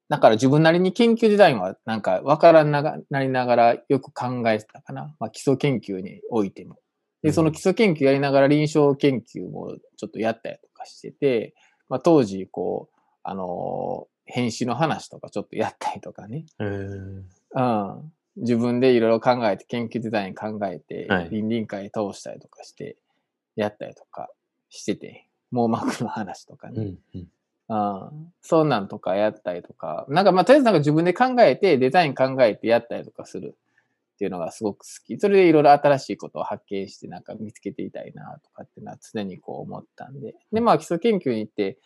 [0.10, 5.16] だから自分なりに研究デザインはなんかわからながなりながらよく考えてたかな。
[5.20, 6.80] まあ基礎研究においても。
[7.22, 11.54] で、その基礎研究やりながら臨床研究もちょっとやったりとかしてて、
[11.90, 12.99] まあ当時こう、
[13.30, 16.46] あのー編集の話とかちょっとやったりとかね。
[16.60, 17.26] うん
[17.56, 18.14] うん。
[18.38, 22.96] 自分でいろいろ考えて、研究デザイン考えてはい、倫理会通したりとかして、
[23.56, 24.30] やったりとか
[24.70, 26.76] してて、網膜の話とかね。
[26.78, 27.28] うんうん
[27.70, 28.34] うん。
[28.42, 33.58] そんなんとかやったりとか、なんかまあとりあえずなんか自分で考えて、デザイン考えてやったりとかする
[34.14, 35.20] っていうのがすごく好き。
[35.20, 40.36] それでいろいろ新しいことを発見してなんか見つけていたいなとかっていうのは常にこう思ったんで。
[40.52, 41.80] で、まあ基礎研究に行って、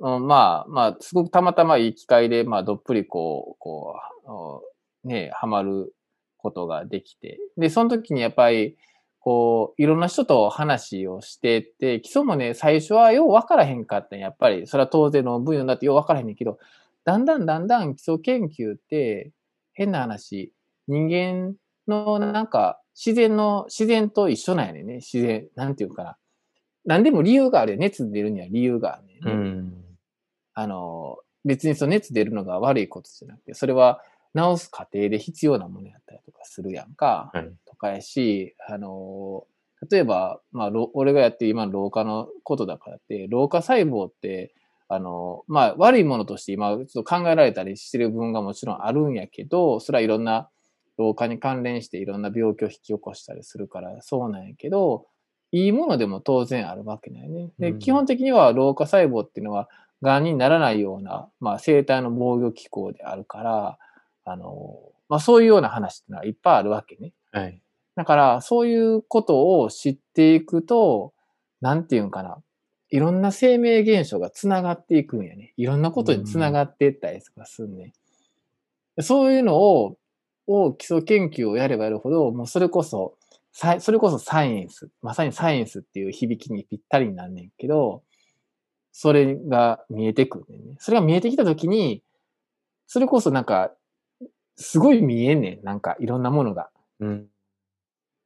[0.00, 3.96] うん、まあまあすごくたまたまいい機会で、まあどっぷりこう、こ
[5.04, 5.94] う、ね、ハマる
[6.36, 7.38] ことができて。
[7.56, 8.76] で、その時にやっぱり、
[9.20, 16.58] こう、いろんな人と話をしてて、基礎もね、最初はよう分からへんかったんやっぱり、それは当然の分野だってよう分からへんけど、
[17.04, 19.32] だんだんだんだん基礎研究って、
[19.72, 20.52] 変な話、
[20.86, 21.54] 人間
[21.86, 24.94] のなんか、自然の、自然と一緒なんやねんね。
[24.96, 26.16] 自然、なんていうかな。
[26.84, 27.78] 何でも理由があるよ。
[27.78, 29.18] 熱出るには理由があるね。
[29.24, 29.87] うん
[30.58, 34.02] あの、別にその熱出るのが悪いことじゃなくて、それは
[34.36, 37.30] 治す過程で必要なものやったりとかするやんか。
[37.32, 39.46] はいとかやし、あの、
[39.88, 44.52] 例えば、まあ、ろ俺がやってる今の老化のことだからって、老化細胞って、
[44.88, 50.48] あの、まあ、悪いものとして今、ちょっと考えられたりしてる部分がもちろんあるんやけど、それはいろんな
[50.96, 55.06] 老化に関連していろんな病気を引き起こしたりするから、そうなんやけど、
[55.52, 57.50] いいものでも当然あるわけだよね。
[57.60, 59.68] で、うん基本的には老化細胞っていうのは、
[60.02, 63.78] 癌にならないような、まあ、生体の防御機構であるから、
[64.24, 64.78] あの、
[65.08, 67.12] まあ、そういうような話っていうのはいっぱいあるわけね。
[67.32, 67.60] はい。
[67.96, 71.12] だから、そういうことを知っていくと、
[71.60, 72.38] なんていうんかな。
[72.90, 75.52] いろんな生命現象がつながっていくんやね。
[75.56, 77.92] いろんなことにつながっていったりとかするね。
[79.00, 79.96] そういうのを、
[80.46, 83.16] を基礎研究をやればやるほど、もうそれこそ、
[83.52, 84.88] それこそサイエンス。
[85.02, 88.02] まさにサイエンスっていう響きにぴったりになんねんけど、
[88.92, 90.76] それが見えてくるね。
[90.78, 92.02] それが見えてきたときに、
[92.86, 93.72] それこそなんか、
[94.56, 95.64] すごい見えんねん。
[95.64, 96.70] なんかいろんなものが。
[97.00, 97.26] うん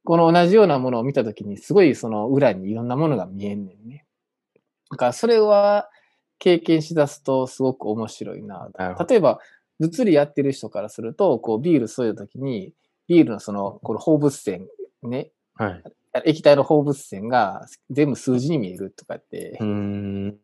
[0.05, 4.05] この同じようなものを見たときに、すごいその裏にいろんなものが見えんねんね。
[4.91, 5.89] だからそれは
[6.39, 8.69] 経験しだすとすごく面白いな
[9.07, 9.39] 例えば、
[9.79, 12.73] 物理やってる人からすると、こうビール注いだときに、
[13.07, 14.67] ビールのその、この放物線、
[15.03, 15.83] ね、はい。
[16.25, 20.37] 液体の放物線が全部数字に見えるとかってうーん。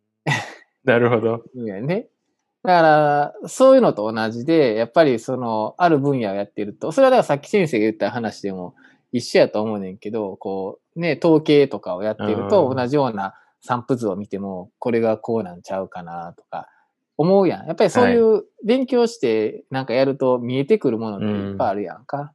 [0.83, 1.43] なるほど。
[1.55, 2.07] ね。
[2.63, 2.81] だか
[3.41, 8.75] ら、そういうのと同じで、やっぱりその、ある分野をやってると、それはだからさっき先生が言った話でも
[9.11, 16.67] 一緒やと思うねんけど、こう、ね、統計とかをやってると、うん同じような散布図を見ても、これがこうなんちゃうかなとか、
[17.17, 17.67] 思うやん。
[17.67, 22.33] やっぱりそういう勉強してなんかやると見えてくるものっていっぱいあるやんか。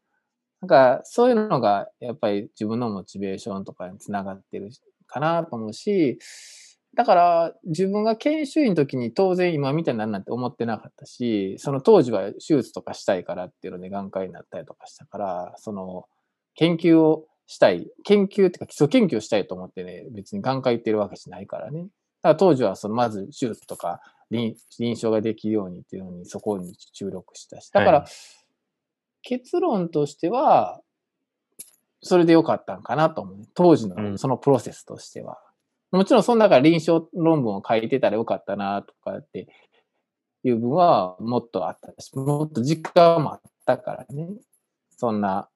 [0.61, 4.70] なんかそういうのがやっぱり自分のモチベーションとかにつながってる
[5.07, 6.18] かなと思うし、
[6.95, 16.07] だから自分が研修医の時に当然今みたいになるなんて思ってなかったし、その当時は手術とかしたいからっていうので眼科医になったりとかしたから、その
[16.55, 21.82] 研究をしたい、研究っていうか基礎研究をしたいと思ってね、別に眼科行ってるわけじゃないからね。
[21.82, 21.88] だか
[22.30, 27.70] ら当時はそのまず手術とか臨臨床ができるようにっていうのにそこに注力したし。
[27.70, 28.09] だから、はい
[29.24, 30.80] 結論としては、
[32.03, 33.36] それでよかったんかなと思う。
[33.55, 35.38] 当時うんのそのプロセスとしては。
[35.95, 39.47] もちろんその中で臨床論文を書いてたらよかったなとかって
[40.42, 44.28] いう分はもっとあったし、もっと時間もあったからね。
[44.97, 45.49] そんな、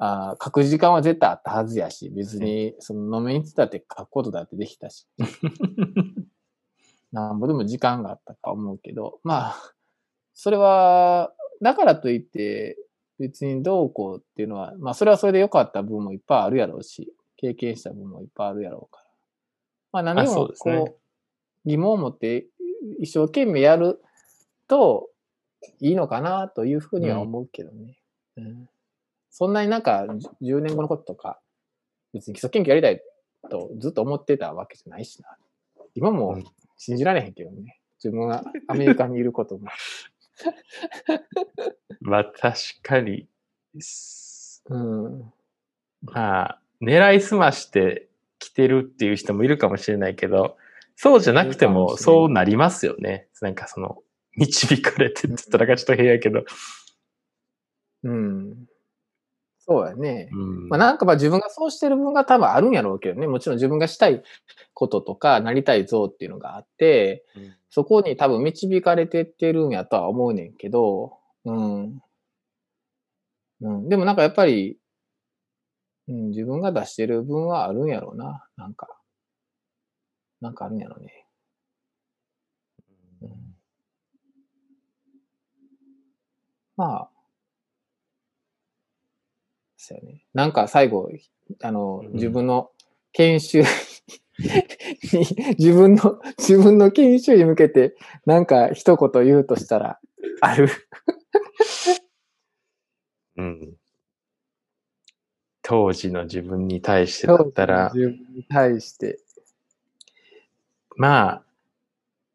[0.00, 5.06] あ書く時間は絶対あったはずやし、別にその飲みに行ってたって書くことだってできたし。
[7.12, 9.74] なんぼでも時間があったか思うけど、まあ、
[10.34, 12.76] それは、だからといって、
[13.18, 19.07] 別にどうこうっていうのは、まあそれはそれで良かった部分もいっぱいあるやろうし、経験した部分もいっぱいあるやろうから。
[19.92, 20.98] まあ何ですねこ
[21.64, 22.46] う、疑問を持って
[23.00, 24.00] 一生懸命やる
[24.68, 25.10] と
[25.80, 27.98] いいのかなというふうには思うけどね。
[28.36, 28.68] うん
[29.30, 30.04] そんなになんか
[30.42, 31.38] 10年後のこととか、
[32.12, 33.00] 別に基礎研究やりたい
[33.48, 35.36] とずっと思ってたわけじゃないしな。
[35.94, 36.44] 今もうん
[36.76, 37.78] 信じられへんけどね。
[38.02, 39.68] 自分がアメリカにいることも。
[42.00, 43.28] まあ確かに、
[44.70, 45.32] うん。
[46.02, 48.07] まあ、狙いすまして
[48.38, 50.56] 来てるっていう人もいるかもしれないけど、
[50.96, 53.28] そうじゃなくてもそうなりますよね。
[53.40, 53.98] なんかその、
[54.36, 56.44] 導かれてって言ったらちょっと変やけど。
[58.04, 58.66] うん。
[59.58, 60.30] そうやね。
[60.32, 63.26] うんまあ、なんかまあ自分がそうしてる分が多分あるんやろうけどね。
[63.26, 64.22] もちろん自分がしたい
[64.74, 67.24] こととか、なりたい像っていうのがあって、
[67.70, 71.12] そこに多分導かれてってるんやとは思うねんけど、
[71.44, 72.00] うん。
[73.60, 73.88] うん。
[73.88, 74.78] でもなんかやっぱり、
[76.08, 78.46] うん、自分が出してる分はあるんやろうな。
[78.56, 78.88] なんか。
[80.40, 81.26] なんかあるんやろうね。
[83.22, 83.30] うん、
[86.76, 87.10] まあ。
[89.76, 90.24] そうやね。
[90.34, 91.10] なんか最後、
[91.62, 92.70] あの、うん自分の
[93.12, 93.66] 研修に、
[95.58, 97.94] 自分の、自分の研修に向けて、
[98.26, 99.98] なんか一言言うとしたら、
[100.40, 100.68] ある。
[103.36, 103.77] うん。
[105.68, 109.18] 当時の自分に対してだったら、自分に対して。
[110.96, 111.42] まあ、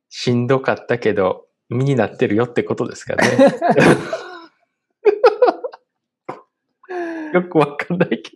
[0.08, 3.24] しんどかったけど、身になってるよってことですかね。
[7.34, 8.34] よくわかんないけ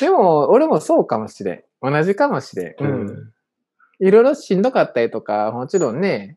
[0.00, 1.62] でも、俺もそうかもしれん。
[1.80, 2.74] 同じかもしれん。
[2.76, 2.84] ど。
[2.84, 3.32] うん。
[4.00, 6.36] いろいろしんどかったりとか、もちろんね、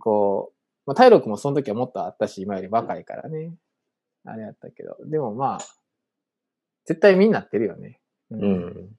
[0.00, 0.56] こう、
[0.86, 3.54] まあ、体力もその時はもっとあったし、今より若いからね。
[4.24, 4.96] あれやったけど。
[5.04, 5.81] でもまあ、
[6.84, 8.00] 絶対身になってるよね。
[8.30, 8.46] うう。
[8.46, 8.96] ん。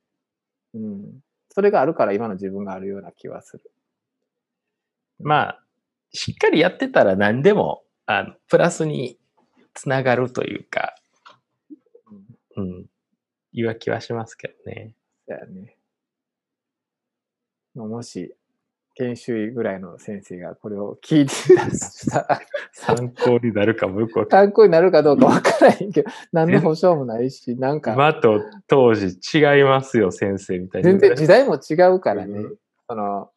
[0.75, 1.19] うん。
[1.49, 3.71] それがあるから今の自分があるような気はする。
[5.19, 5.63] まあ、
[6.11, 9.17] しっかりやってたら何でも、あの、プラスに
[9.73, 10.95] つながるというか、
[12.55, 12.63] うん。
[12.65, 12.85] うん、
[13.53, 14.95] いう気はしますけどね。
[15.27, 15.77] だよね。
[17.75, 18.35] まあもし、
[18.95, 21.55] 研修医ぐらいの先生がこれを聞いて
[22.09, 22.41] た
[22.73, 30.85] 参考になるかもよくわか参考になるかどうかわからへんけど、 何の保証もないし、なんか、今と当時違いますよ、先生みたいに。
[30.85, 32.39] 全然時代も違うからね。
[32.39, 33.31] うんその、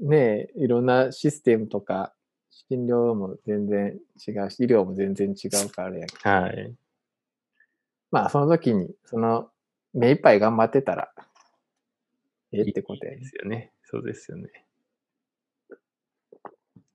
[0.00, 2.14] ねえ、いろんなシステムとか、
[2.68, 6.74] 診療も全然違うし、医療も全然違うからやけどはい。
[8.10, 9.50] まあ、その時に、その、
[9.92, 11.12] 目いっぱい頑張ってたら、
[12.52, 13.34] ええってことやねです。
[13.34, 13.71] よね。
[13.92, 14.48] そうですよね。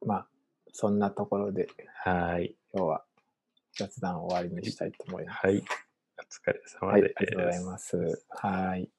[0.04, 0.28] まあ、
[0.74, 1.68] そんなところで、
[2.04, 2.56] はい。
[2.74, 3.04] 今日は
[3.78, 5.46] 雑談を終わりにしたいと思います。
[5.46, 5.58] はい。
[5.58, 7.02] お疲れ様はい。
[7.04, 8.26] ありがとうございます。
[8.30, 8.90] はい。